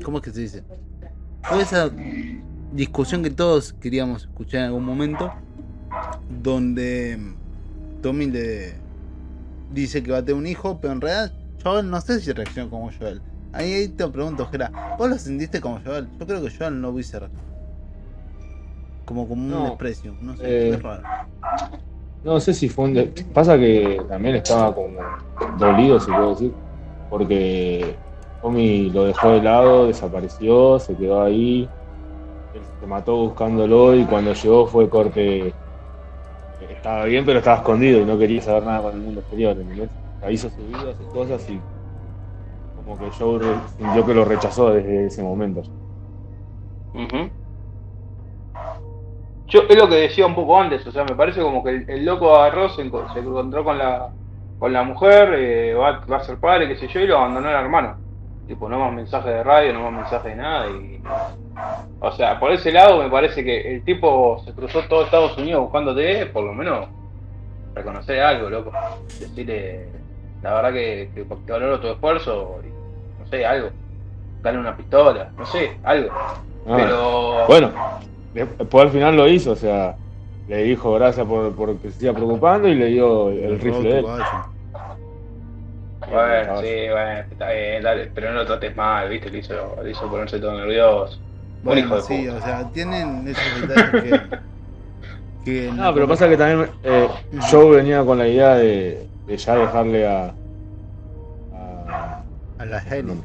[0.04, 0.64] ¿Cómo es que se dice?
[1.42, 1.90] Fue esa
[2.72, 5.32] discusión que todos queríamos escuchar en algún momento.
[6.30, 7.18] Donde
[8.00, 8.80] Tommy le
[9.68, 12.70] dice que va a tener un hijo, pero en realidad Joel no sé si reaccionó
[12.70, 13.22] como Joel.
[13.52, 16.10] Ahí, ahí te pregunto, Jera, ¿vos lo sentiste como Joel?
[16.18, 17.50] Yo creo que Joel no hubiese reaccionado.
[19.04, 21.02] Como, como un desprecio, no sé, Eh, es raro.
[22.22, 22.94] No sé si fue un...
[22.94, 24.98] de- Pasa que también estaba como
[25.58, 26.56] dolido, se puede decir.
[27.08, 27.98] porque
[28.40, 31.72] Tommy lo dejó de lado, desapareció, se quedó ahí,
[32.52, 35.56] él se mató buscándolo y cuando llegó fue corte,
[36.80, 39.90] estaba bien pero estaba escondido y no quería saber nada con el mundo exterior, ¿entendés?
[40.30, 41.60] Hizo su cosas y
[42.76, 43.40] como que Joe
[43.76, 45.60] sintió que lo rechazó desde ese momento.
[46.94, 47.30] Ujú.
[49.48, 52.04] Yo es lo que decía un poco antes, o sea, me parece como que el,
[52.04, 54.10] loco agarró, se encontró con la
[54.58, 57.48] con la mujer, eh, va, va a ser padre, qué sé yo, y lo abandonó
[57.48, 57.96] al hermano.
[58.50, 60.68] Tipo, no más mensajes de radio, no más mensajes de nada.
[60.68, 61.00] Y,
[62.00, 65.62] o sea, por ese lado me parece que el tipo se cruzó todo Estados Unidos
[65.62, 66.88] buscándote, por lo menos
[67.76, 68.72] reconocer algo, loco.
[69.20, 69.86] Decirle,
[70.42, 73.68] la verdad que, que, que valoro tu esfuerzo, y, no sé, algo.
[74.42, 76.10] Dale una pistola, no sé, algo.
[76.12, 77.46] Ah, Pero.
[77.46, 77.70] Bueno,
[78.34, 79.94] después al final lo hizo, o sea,
[80.48, 83.98] le dijo gracias por, por que se siga preocupando y le dio el rifle de
[84.00, 84.06] él.
[86.10, 89.90] Bueno, sí, bueno, está bien, dale, pero no lo trates mal, viste, le hizo, le
[89.92, 91.20] hizo ponerse todo nervioso.
[91.64, 92.36] Un hijo Bueno, de sí, puta.
[92.36, 94.28] o sea, tienen esos detalles que.
[95.76, 97.08] No, pero pasa que también eh,
[97.50, 100.36] Joe venía con la idea de, de ya dejarle a.
[101.50, 102.24] a-
[102.58, 103.24] A la Helen.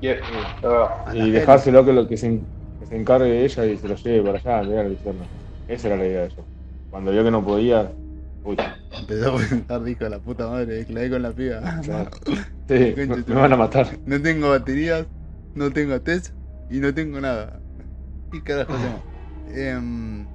[0.00, 0.20] Yeah,
[0.62, 3.88] la y dejárselo que, lo, que, se, en- que se encargue de ella y se
[3.88, 5.30] lo lleve para allá, al infierno.
[5.66, 6.46] Esa era la idea de Joe.
[6.88, 7.96] Cuando vio que no podía.
[8.44, 8.56] Uy,
[8.90, 11.80] Empezó a pensar, dijo la puta madre, clavé con la piba.
[11.82, 12.10] ya.
[12.68, 14.00] Sí, me, me van a matar.
[14.06, 15.06] No tengo baterías,
[15.54, 16.34] no tengo test
[16.68, 17.60] y no tengo nada.
[18.30, 19.02] ¿Qué carajo hacemos?
[19.46, 20.26] Em,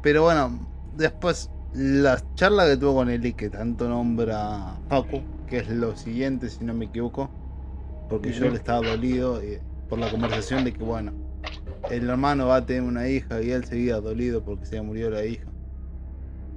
[0.00, 5.68] pero bueno, después la charla que tuvo con Eli, que tanto nombra Facu, que es
[5.68, 7.30] lo siguiente, si no me equivoco,
[8.08, 11.14] porque yo le estaba dolido eh, por la conversación de que, bueno,
[11.90, 15.24] el hermano va a tener una hija y él seguía dolido porque se murió la
[15.24, 15.51] hija.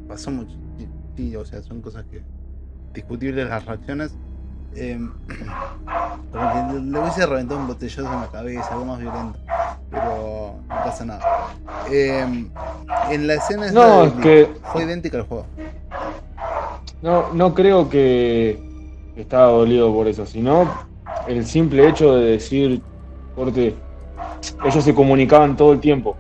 [0.07, 0.57] Pasó mucho,
[1.15, 2.23] sí, o sea, son cosas que
[2.93, 4.17] discutibles las reacciones.
[4.75, 9.39] Como que le hubiese reventado un botellazo en la cabeza, algo más violento.
[9.89, 11.55] Pero no pasa nada.
[11.89, 12.49] Em,
[13.09, 15.47] en la escena No, es que- fue idéntica al juego.
[17.01, 18.59] No, no creo que
[19.15, 20.87] estaba dolido por eso, sino
[21.27, 22.81] el simple hecho de decir,
[23.33, 23.75] corte,
[24.65, 26.17] ellos se comunicaban todo el tiempo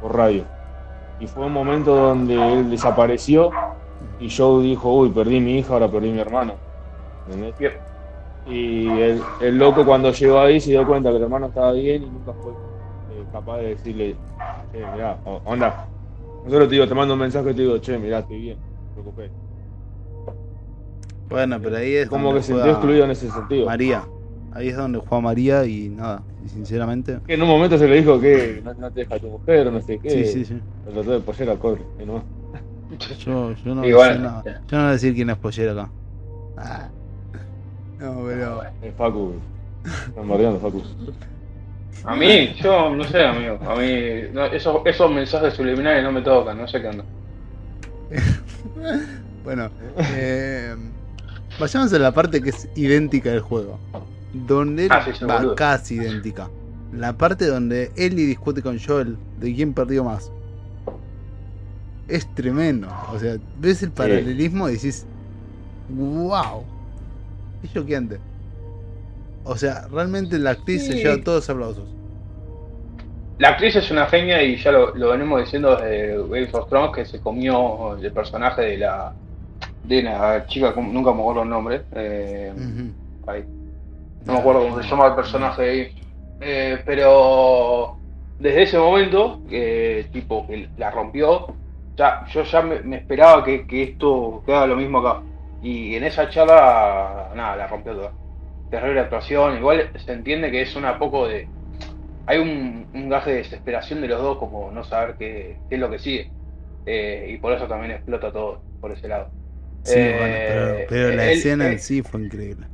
[0.00, 0.44] por radio.
[1.22, 3.52] Y fue un momento donde él desapareció
[4.18, 6.54] y Joe dijo, uy, perdí mi hija, ahora perdí mi hermano.
[7.26, 7.56] ¿Entendés?
[7.58, 7.72] Bien.
[8.44, 12.02] Y el, el loco cuando llegó ahí se dio cuenta que el hermano estaba bien
[12.02, 14.16] y nunca fue eh, capaz de decirle,
[14.72, 15.86] che, mirá, onda.
[16.44, 18.88] Nosotros te digo, te mando un mensaje y te digo, che, mirá, estoy bien, no
[18.88, 19.30] te preocupes.
[21.30, 23.66] Bueno, pero ahí es Como que se sintió excluido en ese sentido.
[23.66, 24.02] María.
[24.54, 26.22] Ahí es donde juega María y nada.
[26.44, 27.18] Y sinceramente.
[27.26, 29.80] Que en un momento se le dijo que no, no te deja tu mujer, no
[29.80, 30.10] sé qué.
[30.10, 30.60] Sí, sí, sí.
[30.86, 32.22] Lo trató de pollera corre, que no.
[33.18, 34.42] Yo, yo no voy a decir bueno, nada.
[34.44, 35.90] Yo no voy a decir quién es pollera acá.
[36.58, 36.88] Ah.
[37.98, 38.62] No, pero.
[38.82, 39.34] Es Facu.
[40.08, 40.82] Están bardeando Facu.
[42.04, 43.58] A mí, yo no sé, amigo.
[43.66, 47.04] A mí, no, esos, esos mensajes subliminales no me tocan, no sé qué onda.
[49.44, 49.70] Bueno,
[50.14, 50.76] eh,
[51.58, 53.76] vayamos a la parte que es idéntica del juego.
[54.32, 55.54] Donde él Ah, sí, sí, va boludo.
[55.54, 56.48] casi idéntica.
[56.92, 60.30] La parte donde Ellie discute con Joel de quién perdió más.
[62.08, 62.88] Es tremendo.
[63.12, 65.06] O sea, ves el paralelismo y decís,
[65.90, 66.64] wow.
[67.62, 68.18] Es choqueante.
[69.44, 70.98] O sea, realmente la actriz se Sí.
[71.02, 71.84] lleva todos los aplausos.
[73.38, 76.92] La actriz es una genia y ya lo, lo venimos diciendo desde Game of Thrones
[76.94, 79.12] que se comió el personaje de la
[79.84, 81.82] de la chica, nunca me acuerdo el nombre.
[81.92, 82.52] eh,
[83.26, 83.44] ahí.
[84.24, 85.94] No me acuerdo cómo se llama el personaje ahí.
[86.40, 88.02] Eh, pero
[88.38, 91.60] desde ese momento, que tipo que la rompió,
[91.96, 95.24] ya, yo ya me, me esperaba que, que esto quedara lo mismo acá.
[95.60, 98.16] Y en esa charla, nada, la rompió toda.
[98.70, 101.52] Terrible actuación, igual se entiende que es una poco de.
[102.26, 105.80] Hay un, un gaje de desesperación de los dos, como no saber qué, qué es
[105.80, 106.34] lo que sigue.
[106.86, 109.34] Eh, y por eso también explota todo por ese lado.
[109.84, 112.68] Sí, Eh, bueno, pero, pero la escena en sí fue increíble.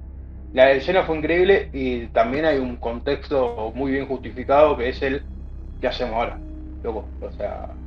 [0.53, 5.27] La escena fue increíble y también hay un contexto muy bien justificado que es el
[5.81, 6.43] ¿qué hacemos ahora?
[6.83, 7.79] Loco, o sea,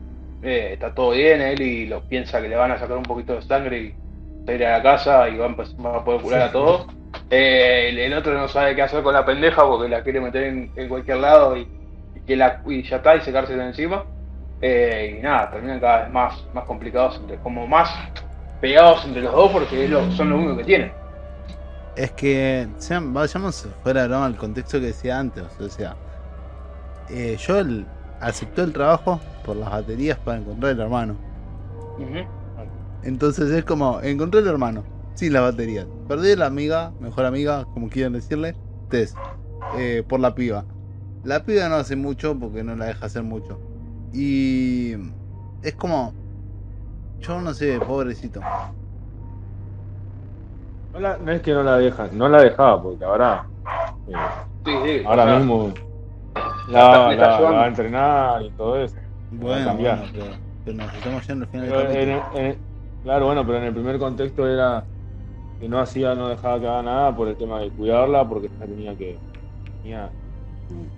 [0.41, 3.35] eh, está todo bien, él y lo piensa que le van a sacar un poquito
[3.35, 3.97] de sangre y
[4.47, 6.87] a ir a la casa y va a, empe- va a poder curar a todos.
[7.29, 10.43] Eh, el, el otro no sabe qué hacer con la pendeja porque la quiere meter
[10.43, 11.71] en, en cualquier lado y,
[12.13, 14.05] y que la y ya está y secarse de encima.
[14.59, 17.89] Eh, y nada, terminan cada vez más, más complicados, entre, como más
[18.59, 21.00] pegados entre los dos porque lo- son lo único que tienen.
[21.95, 25.43] Es que, sean, vayamos fuera broma al contexto que decía antes.
[25.59, 25.95] O sea,
[27.09, 27.85] eh, Joel
[28.19, 31.15] aceptó el trabajo por las baterías para encontrar el hermano.
[33.03, 34.83] Entonces es como, encontré el hermano.
[35.15, 35.85] sin la batería.
[36.07, 38.55] Perdí la amiga, mejor amiga, como quieran decirle,
[38.89, 39.13] Tess,
[39.77, 40.65] eh, por la piba.
[41.23, 43.59] La piba no hace mucho porque no la deja hacer mucho.
[44.13, 44.93] Y
[45.61, 46.13] es como,
[47.19, 48.41] yo no sé, pobrecito.
[50.93, 53.47] No, la- no es que no la deja, no la dejaba, porque ahora,
[54.07, 54.13] eh,
[54.65, 55.03] Sí, sí.
[55.05, 55.73] ahora mismo
[56.67, 58.97] la, va a entrenar y todo eso.
[59.29, 59.97] Bueno, cambiar.
[59.97, 62.31] bueno, pero, pero nos estamos yendo al final Pero del en capítulo.
[62.33, 62.61] el- en el-
[63.01, 64.85] claro, bueno, pero en el primer contexto era
[65.57, 68.65] que no hacía, no dejaba que haga nada por el tema de cuidarla, porque ya
[68.65, 69.21] tenía que
[69.81, 70.11] tenía
[70.67, 70.91] su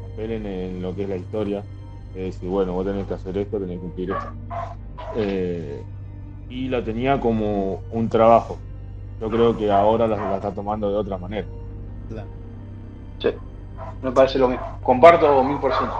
[0.00, 1.66] papel en, en lo que es la historia.
[2.12, 4.32] Es decir, bueno, vos tenés que hacer esto, tenés que cumplir esto.
[5.16, 5.84] Eh,
[6.48, 8.60] y la tenía como un trabajo.
[9.20, 11.46] Yo creo que ahora la, la está tomando de otra manera.
[12.08, 12.28] Claro.
[13.20, 13.28] Sí,
[14.02, 14.64] me parece lo mismo.
[14.82, 15.96] Comparto mil por ciento.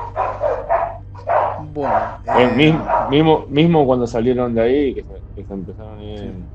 [1.73, 6.05] Bueno, Eh, mismo, mismo, mismo cuando salieron de ahí, que se, que se empezaron a
[6.05, 6.25] ir Sí.
[6.27, 6.49] en,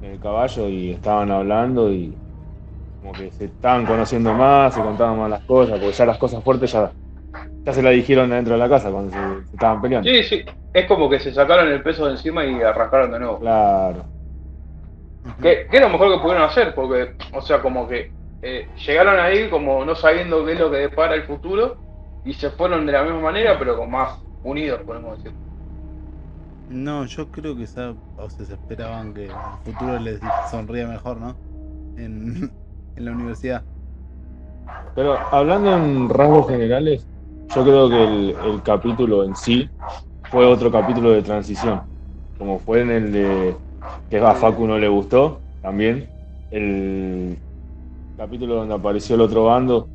[0.00, 2.18] en el caballo y estaban hablando y
[3.00, 6.42] como que se estaban conociendo más, se contaban más las cosas, porque ya las cosas
[6.42, 6.92] fuertes ya,
[7.64, 10.08] ya se las dijeron dentro de la casa cuando se, se estaban peleando.
[10.08, 10.44] Sí, sí.
[10.72, 13.38] Es como que se sacaron el peso de encima y arrancaron de nuevo.
[13.38, 14.04] Claro.
[15.40, 18.10] Que, que es lo mejor que pudieron hacer, porque, o sea, como que
[18.42, 21.76] eh, llegaron ahí como no sabiendo qué es lo que depara el futuro
[22.24, 25.36] y se fueron de la misma manera, pero con más unidos, podemos decir.
[26.70, 27.94] No, yo creo que o sea,
[28.28, 29.32] se esperaban que el
[29.64, 31.36] futuro les sonría mejor, ¿no?
[31.96, 32.50] En,
[32.96, 33.64] en la universidad.
[34.94, 37.06] Pero hablando en rasgos generales,
[37.54, 39.68] yo creo que el, el capítulo en sí
[40.30, 41.82] fue otro capítulo de transición,
[42.38, 43.56] como fue en el de
[44.08, 46.08] que a Facu no le gustó, también
[46.50, 47.38] el
[48.16, 49.88] capítulo donde apareció el otro bando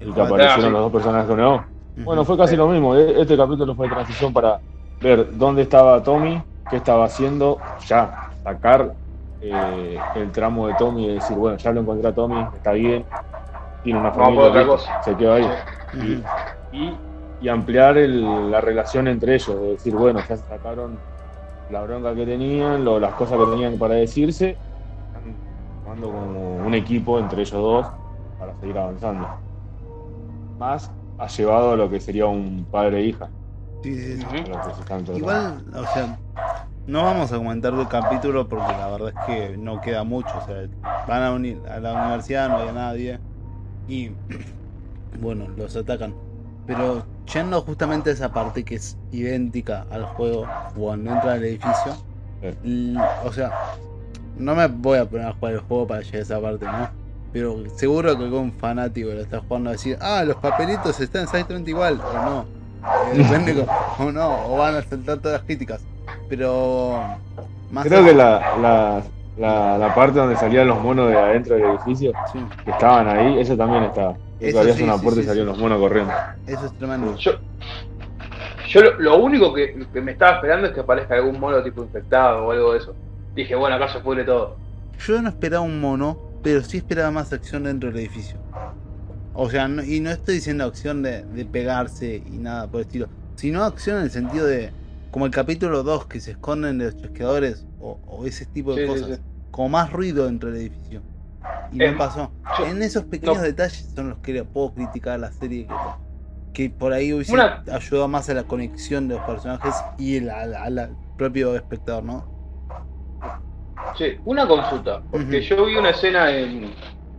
[0.00, 0.72] y que aparecieron Ah, sí.
[0.72, 1.62] los dos personajes nuevos.
[1.96, 2.94] Bueno, fue casi lo mismo.
[2.96, 4.60] e- Este capítulo fue de transición para
[5.00, 8.94] ver dónde estaba Tommy, qué estaba haciendo, ya sacar
[9.40, 13.04] eh, el tramo de Tommy y decir, bueno, ya lo encontré a Tommy, está bien,
[13.82, 14.66] tiene una familia,
[15.02, 15.48] se quedó ahí.
[16.72, 16.98] Y,
[17.40, 20.98] y ampliar el- la relación entre ellos, de decir, bueno, ya sacaron
[21.74, 24.58] la bronca que tenían, lo- las cosas que tenían para decirse,
[25.12, 25.36] están
[25.82, 27.86] formando como un equipo entre ellos dos
[28.38, 29.28] para seguir avanzando.
[30.58, 33.30] Más ha llevado a lo que sería un padre e hija,
[33.82, 34.24] Sí, sí, sí.
[34.24, 35.18] a lo que se están tratando.
[35.18, 36.18] Igual, o sea,
[36.86, 40.28] no vamos a comentar el capítulo porque la verdad es que no queda mucho.
[40.38, 40.68] O sea,
[41.08, 43.20] van a, unir a la universidad, no hay nadie.
[43.88, 44.10] Y
[45.18, 46.14] bueno, los atacan.
[46.66, 51.94] Pero yendo justamente a esa parte que es idéntica al juego, cuando entra al edificio,
[52.62, 52.94] Sí.
[53.24, 53.50] o sea,
[54.36, 56.88] no me voy a poner a jugar el juego para llegar a esa parte, ¿no?
[57.32, 61.70] Pero seguro que algún fanático lo está jugando a decir, ah, los papelitos están exactamente
[61.70, 62.40] igual, o no.
[63.12, 63.66] Eh, depende
[63.98, 65.80] o no, o van a saltar todas las críticas.
[66.28, 67.00] Pero
[67.70, 69.02] más Creo allá- que la, la,
[69.38, 73.38] la, la parte donde salían los monos de adentro del edificio, sí, que estaban ahí,
[73.40, 74.14] eso también estaba.
[74.48, 75.50] Eso abrías sí, una puerta sí, y salían sí.
[75.52, 76.12] los monos corriendo.
[76.46, 77.16] eso es tremendo.
[77.18, 77.32] Yo,
[78.68, 81.82] yo lo, lo único que, que me estaba esperando es que aparezca algún mono tipo
[81.82, 82.94] infectado o algo de eso.
[83.34, 84.56] Dije, bueno, acá se pudre todo.
[85.06, 88.38] Yo no esperaba un mono, pero sí esperaba más acción dentro del edificio.
[89.32, 92.86] O sea, no- y no estoy diciendo acción de, de pegarse y nada por el
[92.86, 94.72] estilo, sino acción en el sentido de,
[95.10, 98.86] como el capítulo 2, que se esconden de los chasqueadores o, o ese tipo de
[98.86, 99.18] Sí, sí, cosas.
[99.18, 99.22] sí.
[99.50, 101.02] Como más ruido dentro del edificio.
[101.72, 102.30] Y Em, no pasó.
[102.58, 103.42] yo- En esos pequeños no.
[103.42, 105.66] detalles son los que le puedo criticar a la serie.
[105.66, 105.74] Que,
[106.68, 110.30] que por ahí hubiese Una- ayudado más a la conexión de los personajes y el-
[110.30, 112.24] al al- propio espectador, ¿no?
[113.96, 116.72] Che, una consulta, porque yo vi una escena en.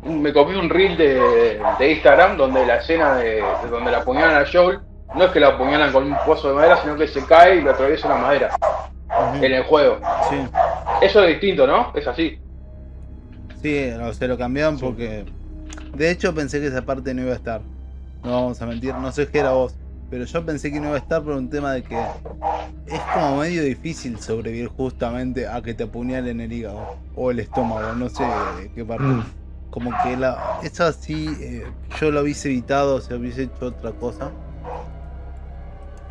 [0.04, 4.44] Me comí un reel de, de Instagram donde la escena de, de donde la apuñalan
[4.44, 4.80] a Joel
[5.16, 7.62] no es que la apuñalan con un pozo de madera, sino que se cae y
[7.62, 8.56] lo atraviesa la madera
[9.36, 9.98] en el juego.
[10.30, 10.36] Sí.
[11.02, 11.92] Eso es distinto, ¿no?
[11.96, 12.38] Es así.
[13.66, 14.86] Sí, o se lo cambiaron Sí.
[14.86, 15.26] porque.
[15.98, 17.62] De hecho, pensé que esa parte no iba a estar.
[18.24, 19.74] No vamos a mentir, no sé qué era vos.
[20.12, 23.38] Pero yo pensé que no iba a estar por un tema de que es como
[23.38, 28.24] medio difícil sobrevivir justamente a que te apuñalen el hígado o el estómago, no sé
[28.76, 29.04] qué parte.
[29.04, 29.24] Mm.
[29.72, 31.64] Como que la, eso así eh,
[32.00, 34.30] yo lo hubiese evitado, o sea, hubiese hecho otra cosa.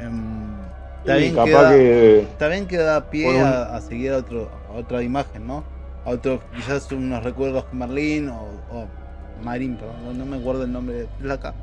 [0.01, 0.57] Em,
[1.03, 4.51] está, bien que da, que está bien que da pie a, a seguir a, otro,
[4.69, 5.74] a otra imagen, ¿no?
[6.05, 8.93] A otro, quizás unos recuerdos con Merlín o, o
[9.35, 11.59] Marín, perdón, no, me acuerdo el nombre de placa.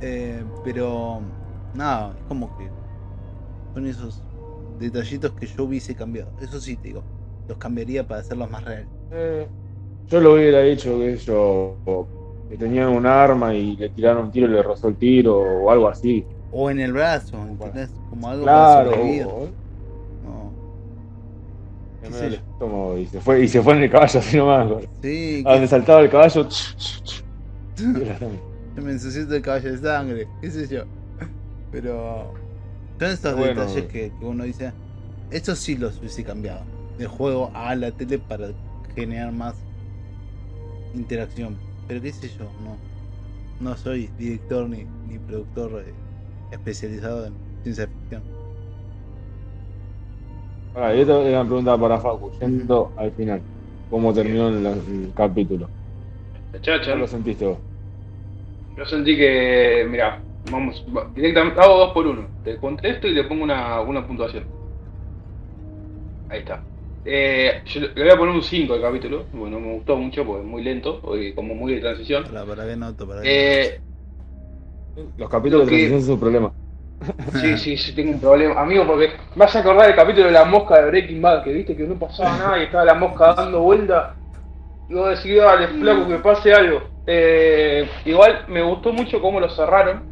[0.00, 1.22] Eh, pero
[1.72, 2.74] nada, es como que
[3.74, 4.24] son esos
[4.78, 6.34] detallitos que yo hubiese cambiado.
[6.38, 7.06] Eso sí te digo,
[7.46, 8.90] los cambiaría para hacerlos más reales.
[9.10, 9.48] Eh,
[10.08, 11.80] yo lo hubiera hecho que yo
[12.48, 15.70] que tenían un arma y le tiraron un tiro y le rozó el tiro o
[15.70, 16.28] algo así.
[16.50, 18.00] O en el brazo, ¿entendés?
[18.08, 18.66] Como algo para Claro.
[18.66, 19.32] sobrevivir.
[22.98, 24.84] Y se fue, y se fue en el caballo así nomás.
[25.02, 26.48] Sí, A donde saltaba el caballo.
[28.76, 30.84] me ensució el caballo de sangre, qué sé yo.
[31.70, 32.32] Pero
[32.98, 33.64] son estos Bueno.
[33.64, 34.72] detalles que, que uno dice,
[35.30, 36.64] estos sí los hubiese cambiado.
[36.98, 38.48] Del juego a la tele para
[38.94, 39.56] generar más
[40.92, 41.58] interacción.
[41.86, 42.78] Pero qué sé yo, no.
[43.60, 45.94] No soy director ni, ni productor eh,
[46.50, 48.35] especializado en ciencia ficción.
[50.76, 53.42] Ahora, y esta es una pregunta para Facu, yendo al final.
[53.88, 55.70] ¿Cómo terminó el, el capítulo?
[56.60, 57.58] Chacha, ¿Cómo lo sentiste vos?
[58.76, 62.28] yo sentí que, mira, vamos, va- directamente, hago dos por uno.
[62.42, 64.44] Te contesto y le pongo una, una puntuación.
[66.28, 66.62] Ahí está.
[67.06, 69.24] Eh, yo le voy a poner un 5 al capítulo.
[69.32, 72.24] Bueno, me gustó mucho porque es muy lento, y como muy de transición.
[72.24, 73.28] Para, para que noto, para que
[73.64, 73.80] Eh,
[75.16, 76.52] Los capítulos Lo de que- transición son su problema.
[77.32, 78.60] Sí, sí, sí, tengo un problema.
[78.60, 81.52] Amigo, porque me vas a acordar el capítulo de la mosca de Breaking Bad, que
[81.52, 84.16] viste que no pasaba nada y estaba la mosca dando vuelta.
[84.88, 86.82] Y vos decís, dale, flaco, que pase algo.
[87.06, 90.04] Eh, igual me gustó mucho cómo lo cerraron.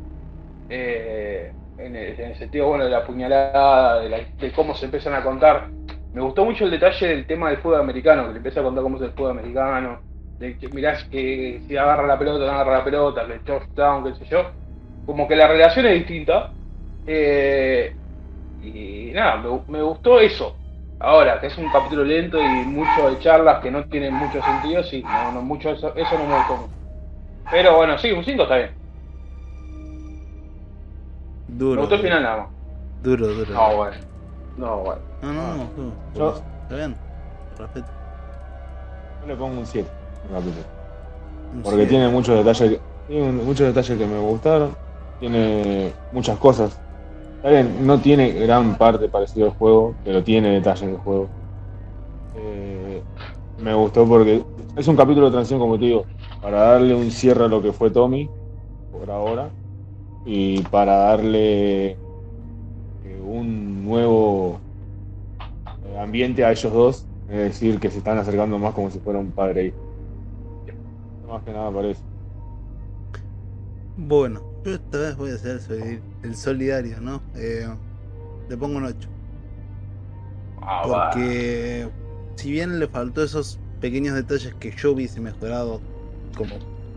[0.68, 4.86] eh, en, el, en el sentido, bueno, de la puñalada, de, la- de cómo se
[4.86, 5.70] empiezan a contar.
[6.12, 8.82] Me gustó mucho el detalle del tema del fútbol americano, que le empieza a contar
[8.84, 10.02] cómo es el fútbol americano.
[10.38, 14.14] De que mirás que si agarra la pelota, no agarra la pelota, el touchdown, qué
[14.16, 14.52] sé yo.
[15.04, 16.54] Como que la relación es distinta.
[17.06, 17.96] Eh,
[18.60, 20.60] y nada, me, me gustó eso.
[21.00, 24.82] Ahora, que es un capítulo lento y mucho de charlas que no tienen mucho sentido,
[24.84, 26.74] sí, no, no, mucho eso, eso no me gustó mucho.
[27.50, 28.72] Pero bueno, sí, un 5 está bien.
[31.46, 31.76] duro.
[31.76, 32.48] me gustó el final nada más.
[33.02, 33.54] Duro, duro.
[33.54, 33.96] No, bueno.
[34.56, 35.02] No, bueno.
[35.22, 35.96] No, no, no.
[36.14, 36.96] Yo- Está bien.
[37.58, 37.92] Respeto.
[39.20, 39.90] Yo le pongo un 7
[40.24, 40.64] al capítulo.
[41.52, 41.90] Un Porque siete.
[41.90, 44.74] tiene muchos detalles, tiene muchos detalles que me gustaron.
[45.18, 46.80] Tiene muchas cosas.
[47.44, 51.28] No tiene gran parte parecido al juego, pero tiene detalles del juego.
[52.38, 53.02] Eh,
[53.58, 54.42] me gustó porque
[54.74, 56.06] es un capítulo de transición, como te digo,
[56.40, 58.30] para darle un cierre a lo que fue Tommy,
[58.90, 59.50] por ahora,
[60.24, 61.96] y para darle eh,
[63.26, 64.58] un nuevo
[65.84, 69.18] eh, ambiente a ellos dos, es decir, que se están acercando más como si fuera
[69.18, 69.76] un padre e hijo.
[71.28, 72.00] Más que nada parece.
[73.98, 77.22] Bueno, yo esta vez voy a ser el soli- el solidario, ¿no?
[77.36, 77.66] Eh,
[78.48, 79.08] le pongo un 8.
[80.60, 81.10] Ah, va.
[81.10, 81.88] Porque
[82.36, 85.80] si bien le faltó esos pequeños detalles que yo hubiese mejorado
[86.36, 86.54] como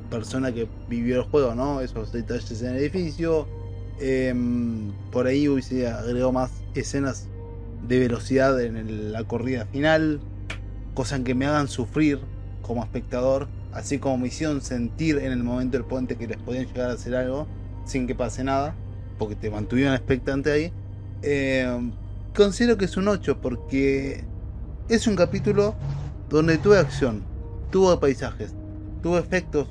[0.10, 1.82] persona que vivió el juego, ¿no?
[1.82, 3.48] Esos detalles en el edificio.
[4.00, 7.28] em, por ahí hubiese agregado más escenas
[7.88, 10.20] de velocidad en el- la corrida final.
[10.94, 12.20] Cosas que me hagan sufrir
[12.62, 13.48] como espectador.
[13.74, 16.94] Así como me hicieron sentir en el momento del puente que les podían llegar a
[16.94, 17.48] hacer algo
[17.88, 18.76] sin que pase nada.
[19.18, 20.74] Porque te mantuvieron expectante ahí.
[21.24, 21.94] Em,
[22.36, 24.30] considero que es un 8 porque
[24.90, 25.76] es un capítulo
[26.30, 27.24] donde tuve acción,
[27.72, 28.56] tuve paisajes,
[29.02, 29.70] tuve efectos,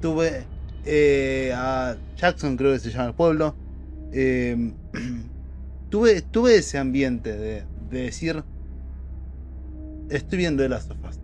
[0.00, 0.48] tuve
[0.84, 3.56] eh, a Jackson, creo que se llama el pueblo.
[4.12, 4.74] eh,
[5.90, 8.44] tuve, tuve ese ambiente de, de decir,
[10.08, 11.20] estoy viendo de las sofás.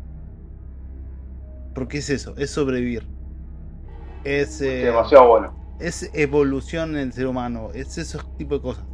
[1.74, 3.06] Porque es eso, es sobrevivir.
[4.24, 5.55] Es, eh, Demasiado bueno.
[5.78, 8.84] Es evolución en el ser humano, es esos tipo de cosas.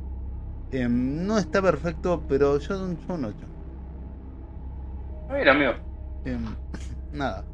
[0.71, 3.37] Em, no está perfecto, pero yo, yo un 8.
[5.23, 5.73] Está bien, amigo.
[6.25, 6.45] Em,
[7.13, 7.45] nada.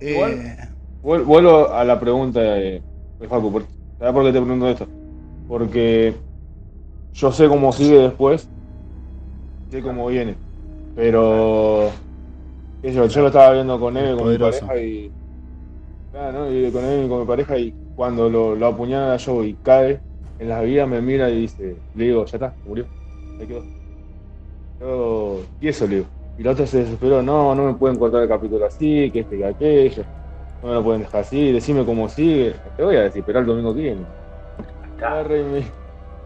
[0.00, 0.32] Igual.
[0.32, 0.56] Eh,
[1.02, 2.82] Vuel- Vuelvo a la pregunta de,
[3.20, 3.52] de Facu.
[3.52, 3.64] por-
[3.98, 4.86] ¿Sabes por qué te pregunto esto?
[5.48, 6.14] Porque
[7.14, 8.48] yo sé cómo sigue después,
[9.70, 10.36] sé cómo viene.
[10.94, 11.90] Pero
[12.82, 15.12] yo, yo lo estaba viendo con él, con mi pareja y.
[16.10, 16.52] Claro, ¿no?
[16.52, 20.02] Y con él y con mi pareja y cuando lo, lo apuñala yo y cae
[20.38, 22.88] en las vías me mira y dice, le digo, ya está, murió.
[23.38, 23.68] Ahí quedó.
[24.80, 26.08] Yo, y eso le digo.
[26.36, 29.36] Y la otra se desesperó, no, no me pueden cortar el capítulo así, que este
[29.36, 30.04] que aquello.
[30.62, 32.54] No me lo pueden dejar así, decime cómo sigue.
[32.76, 34.06] Te voy a decir, pero el domingo que viene.
[34.98, 35.60] Y agarra y me,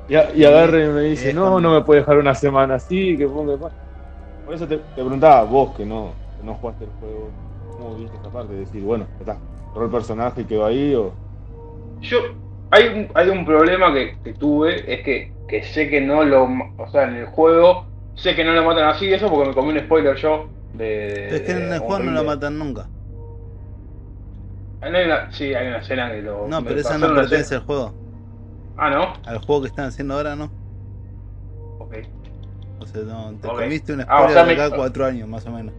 [0.09, 3.27] y, a- y y me dice, no, no me puede dejar una semana así, que
[3.29, 3.75] ponga más.
[4.45, 7.35] Por eso te, te preguntaba, vos que no, que no jugaste el juego,
[7.75, 8.55] ¿cómo viste esta parte?
[8.55, 9.43] De decir, bueno, ya está,
[9.73, 11.15] cerró el personaje y quedó ahí, o.
[12.01, 12.19] Yo,
[12.71, 16.45] hay un, hay un problema que, que tuve, es que, que sé que no lo,
[16.77, 19.71] o sea, en el juego, sé que no lo matan así, eso porque me comí
[19.71, 21.37] un spoiler yo de...
[21.37, 22.89] es que en el juego no lo matan nunca.
[24.81, 26.49] Hay una, sí, hay una escena que lo...
[26.49, 27.95] No, pero esa no pertenece al juego.
[28.77, 29.13] Ah, ¿no?
[29.25, 30.53] Al juego que están haciendo ahora, ¿no?
[31.79, 31.95] Ok.
[32.79, 35.27] O sea, no, te comiste un Ah, o spoiler sea, de me- acá cuatro años,
[35.29, 35.75] más o menos.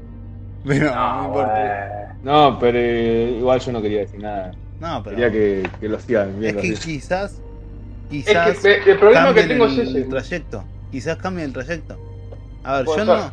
[0.64, 2.18] Pero no, No, importa.
[2.24, 4.52] No, pero eh, igual yo no quería decir nada.
[4.80, 6.78] No, pero Quería que, que lo sigan es viendo que así.
[6.78, 7.44] quizás,
[8.10, 10.04] Es quizás que el, el problema que tengo es el ese.
[10.06, 10.70] trayecto.
[10.92, 11.98] Quizás cambie el trayecto.
[12.64, 13.06] A ver, yo ser.
[13.06, 13.32] no.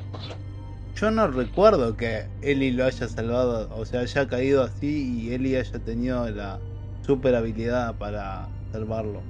[0.95, 5.57] Yo no recuerdo que Eli lo haya salvado, o sea, haya caído así y Eli
[5.57, 6.63] haya tenido la
[7.07, 9.27] super habilidad para salvarlo.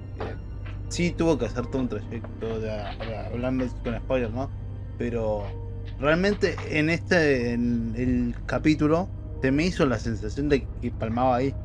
[0.88, 4.51] Sí tuvo que hacer todo un trayecto, ya, ahora hablando con spoilers, ¿no?
[4.98, 5.60] Pero
[6.01, 11.59] realmente en este, en el capítulo, se me hizo la sensación de que palmaba ahí.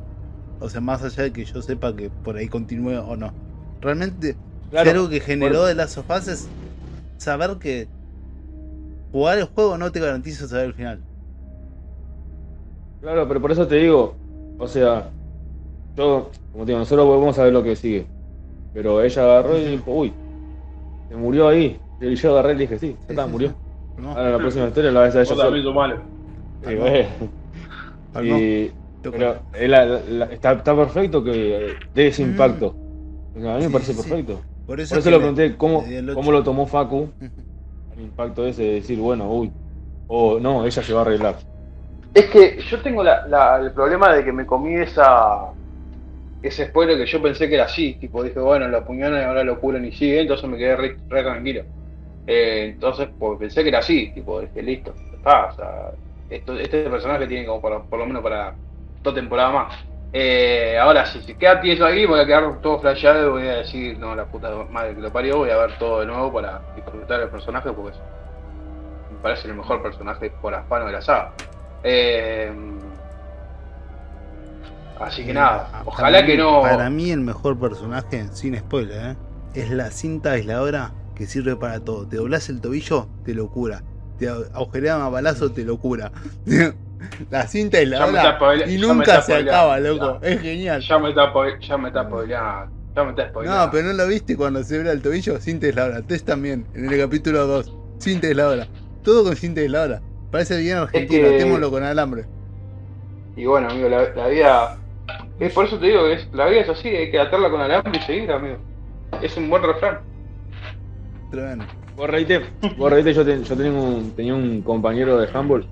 [0.58, 3.36] O sea, más allá de que yo sepa que por ahí continúe o no.
[3.80, 6.54] Realmente, Claro, si algo que generó por- de las sofás es
[7.18, 7.90] saber que
[9.10, 11.04] jugar el juego no te garantiza saber el final.
[13.00, 14.18] Claro, pero por eso te digo,
[14.58, 15.14] o sea,
[15.96, 18.10] yo, como te digo, nosotros podemos saber lo que sigue.
[18.72, 20.16] Pero ella agarró y dijo, uy,
[21.08, 21.82] se murió ahí.
[22.00, 23.56] Y yo agarré y dije, sí, ya está, murió.
[23.96, 24.10] ¿No?
[24.12, 25.64] Ahora la próxima historia la ves a también sola.
[25.64, 26.02] sos malo.
[26.62, 27.08] Y bueno,
[29.02, 32.28] pero él la- la- está, está perfecto que dé ese Mm.
[32.30, 32.76] impacto.
[33.34, 34.10] A mí me Sí, parece sí, sí.
[34.10, 34.42] perfecto.
[34.66, 35.84] Por eso, Por eso le pregunté cómo,
[36.14, 37.10] cómo lo tomó Facu,
[37.90, 39.52] el impacto ese de decir, bueno, uy,
[40.08, 41.38] o no, ella se va a arreglar.
[42.12, 45.54] Es que yo tengo la, la- el problema de que me comí esa
[46.42, 49.44] ese spoiler que yo pensé que era así, tipo dije, bueno, lo apuñalan y ahora
[49.44, 51.64] lo curan y sigue, entonces me quedé re, re tranquilo.
[52.26, 55.90] Eh, entonces, pues pensé que era así, tipo, dije, listo, está, o sea,
[56.28, 58.54] esto, este personaje tiene como para, por lo menos para
[59.02, 59.74] dos temporadas más.
[60.12, 63.56] Eh, ahora, si se queda tieso ahí, voy a quedar todo flasheado y voy a
[63.58, 66.60] decir, no, la puta madre que lo parió, voy a ver todo de nuevo para
[66.74, 68.02] disfrutar el personaje porque es-
[69.12, 71.32] me parece el mejor personaje por afano de la saga.
[71.84, 72.50] Eh,
[74.98, 76.62] así que nada, ojalá mí- que no.
[76.62, 79.16] Para mí, el mejor personaje, sin spoiler, ¿eh?
[79.54, 82.06] es la cinta aisladora que sirve para todo.
[82.06, 83.82] Te doblás el tobillo, te lo cura.
[84.18, 86.12] Te agujerean a balazo, te lo cura.
[87.30, 90.18] la cinta está aisladora spoile- y nunca se acaba, loco.
[90.22, 90.80] Es genial.
[90.82, 92.08] Ya me está, ya me está.
[92.94, 93.26] Ya me está.
[93.42, 96.02] No, pero no lo viste cuando se ve el tobillo, cinta aisladora.
[96.02, 97.72] Test también, en el capítulo 2.
[97.98, 98.66] Cinta aisladora.
[99.02, 100.00] Todo con cinta aisladora.
[100.30, 102.24] Parece bien argentino, que- atémoslo con alambre.
[103.36, 104.78] Y bueno, amigo, la, la vida.
[105.38, 107.60] Es por eso te digo que es, la vida es así, hay que atarla con
[107.60, 108.56] alambre y seguir, amigo.
[109.22, 110.00] Es un buen refrán.
[111.30, 111.64] Tremendo.
[111.96, 112.40] Vos reíte,
[112.76, 115.66] vos reíte, yo, te- yo tenía, un, tenía un compañero de handball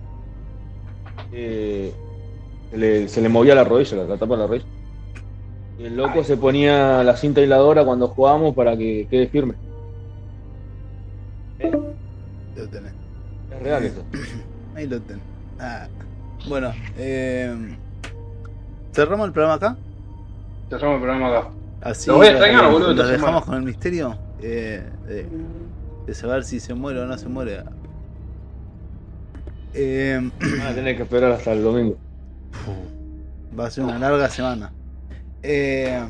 [1.30, 1.92] que
[2.70, 4.64] se le, se le movía la rodilla, la, la tapa de la rodilla.
[5.78, 9.54] Y el loco se ponía la cinta aisladora cuando jugábamos para que quede firme.
[12.56, 12.92] Lo tenés.
[13.52, 14.02] Es real eso.
[14.76, 15.22] Ahí lo tenés.
[15.60, 15.86] Ah.
[16.48, 17.76] Bueno, eh,
[18.92, 19.76] cerramos el programa acá.
[20.68, 21.48] Cerramos el programa acá.
[21.80, 23.46] Así Lo voy a extrañar, boludo, Los esta dejamos semana.
[23.46, 24.16] con el misterio
[24.46, 25.26] eh, de,
[26.06, 27.64] de saber si se muere o no se muere.
[29.72, 31.96] Eh, Van a tener que esperar hasta el domingo.
[33.58, 34.72] va a ser una larga semana.
[35.42, 36.00] Eh,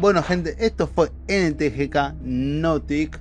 [0.00, 3.20] bueno, gente, esto fue NTGK Notic.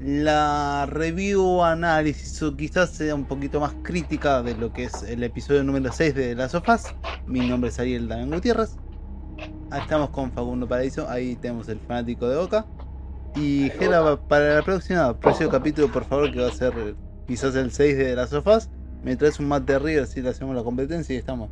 [0.00, 5.24] La review, análisis o quizás sea un poquito más crítica de lo que es el
[5.24, 6.94] episodio número 6 de Las Sofás.
[7.26, 8.76] Mi nombre es Ariel Damián Gutiérrez.
[9.76, 11.08] Estamos con Facundo Paraíso.
[11.10, 12.64] Ahí tenemos el fanático de Boca.
[13.38, 16.72] Y Gera, para la próxima, próximo capítulo, por favor, que va a ser
[17.26, 18.68] quizás el 6 de Las Sofás.
[19.04, 21.50] Me traes un mate de River si le hacemos la competencia y estamos.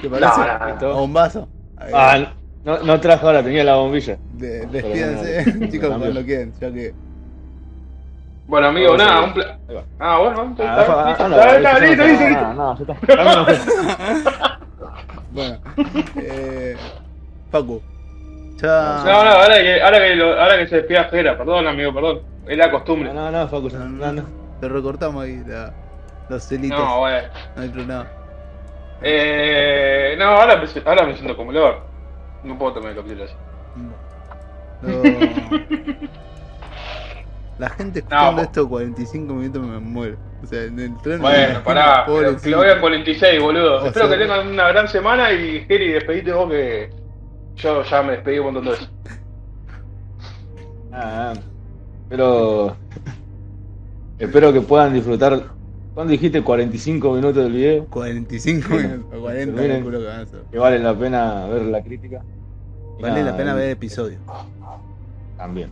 [0.00, 0.32] ¿Te parece?
[0.80, 0.98] No, no.
[0.98, 1.48] O un vaso.
[1.92, 2.32] Ah,
[2.64, 4.18] no, no trajo ahora, tenía la bombilla.
[4.34, 6.94] de- despídense, chicos, cuando quieran, ya que.
[8.46, 9.58] Bueno, amigo, Vamos a nada, un pla-.
[9.98, 13.46] Ah, bueno, Ah, está, ah, listo, listo, no, listo, no, no.
[15.32, 15.58] Bueno,
[16.16, 16.76] eh,
[17.50, 17.82] Facu.
[18.56, 19.02] Ya.
[19.04, 22.22] No, no, ahora que, ahora que, lo- ahora que se despida Jera, perdón, amigo, perdón.
[22.46, 23.12] Es la costumbre.
[23.12, 24.22] No, no, Facu, no, no, no.
[24.60, 25.72] Te recortamos ahí la-
[26.28, 26.78] los celitos.
[26.78, 27.28] No, bueno.
[27.56, 28.06] No hay problema.
[29.02, 31.76] Eh, no, ahora me, ahora me siento como Lord.
[32.44, 33.34] No puedo tomar el capítulo así.
[33.76, 34.06] No.
[37.58, 38.42] La gente escuchando No.
[38.42, 40.16] esto 45 minutos me muero.
[40.42, 41.16] O sea, en el tren.
[41.16, 42.42] me Bueno, pará, pero pobrecito.
[42.42, 43.82] que lo vean 46, boludo.
[43.82, 46.90] O Espero sea- que tengan una gran semana y Geri, despedite vos que
[47.56, 48.90] yo ya me despedí un montón de veces.
[50.92, 51.34] Ah,
[52.08, 52.76] pero
[54.18, 55.54] espero que puedan disfrutar.
[55.94, 57.86] ¿Cuándo dijiste 45 minutos del video?
[57.86, 59.90] 45 minutos, o 40, Miren.
[59.90, 60.42] que van a ser.
[60.50, 62.22] Que vale la pena ver la crítica.
[63.00, 64.18] Vale nada, la pena el- ver el episodio.
[65.36, 65.70] También.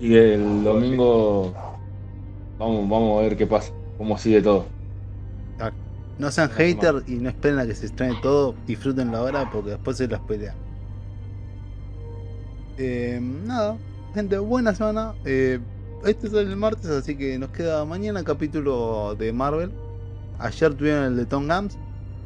[0.00, 1.52] Y el domingo
[2.58, 4.66] vamos, vamos a ver qué pasa, cómo sigue todo.
[6.20, 8.54] No sean haters y no esperen a que se estrene todo.
[8.66, 10.54] Disfrútenlo ahora porque después se las pelean.
[12.76, 13.76] Eh, nada,
[14.14, 15.14] gente, buena semana.
[15.24, 15.58] Eh,
[16.04, 19.72] este es el martes, así que nos queda mañana capítulo de Marvel.
[20.38, 21.76] Ayer tuvieron el de Tom Gams.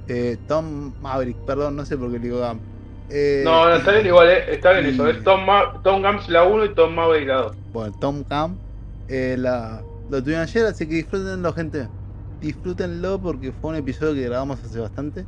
[0.08, 2.62] Eh, Tom Maverick, perdón, no sé por qué le digo Gams.
[3.10, 5.08] Eh, No, no, está bien igual, eh, está bien eso.
[5.08, 7.56] Es Tom, Ma- Tom Gams la 1 y Tom Maverick la 2.
[7.72, 8.58] Bueno, Tom Camp,
[9.08, 11.88] eh, la, lo tuvieron ayer, así que disfrútenlo, gente.
[12.44, 15.24] Disfrútenlo porque fue un episodio que grabamos hace bastante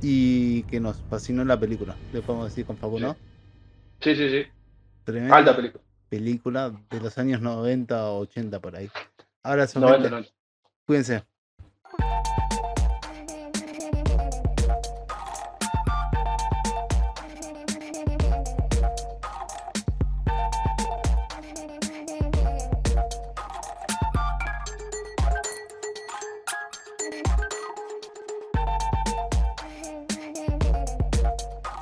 [0.00, 1.96] y que nos fascinó la película.
[2.12, 3.16] Le podemos decir con Facu, ¿no?
[4.00, 4.46] Sí, sí, sí.
[5.02, 5.82] Tremenda Alta película.
[6.08, 8.88] película de los años 90 o 80 por ahí.
[9.42, 10.30] Ahora son 90, 90.
[10.86, 11.24] Cuídense.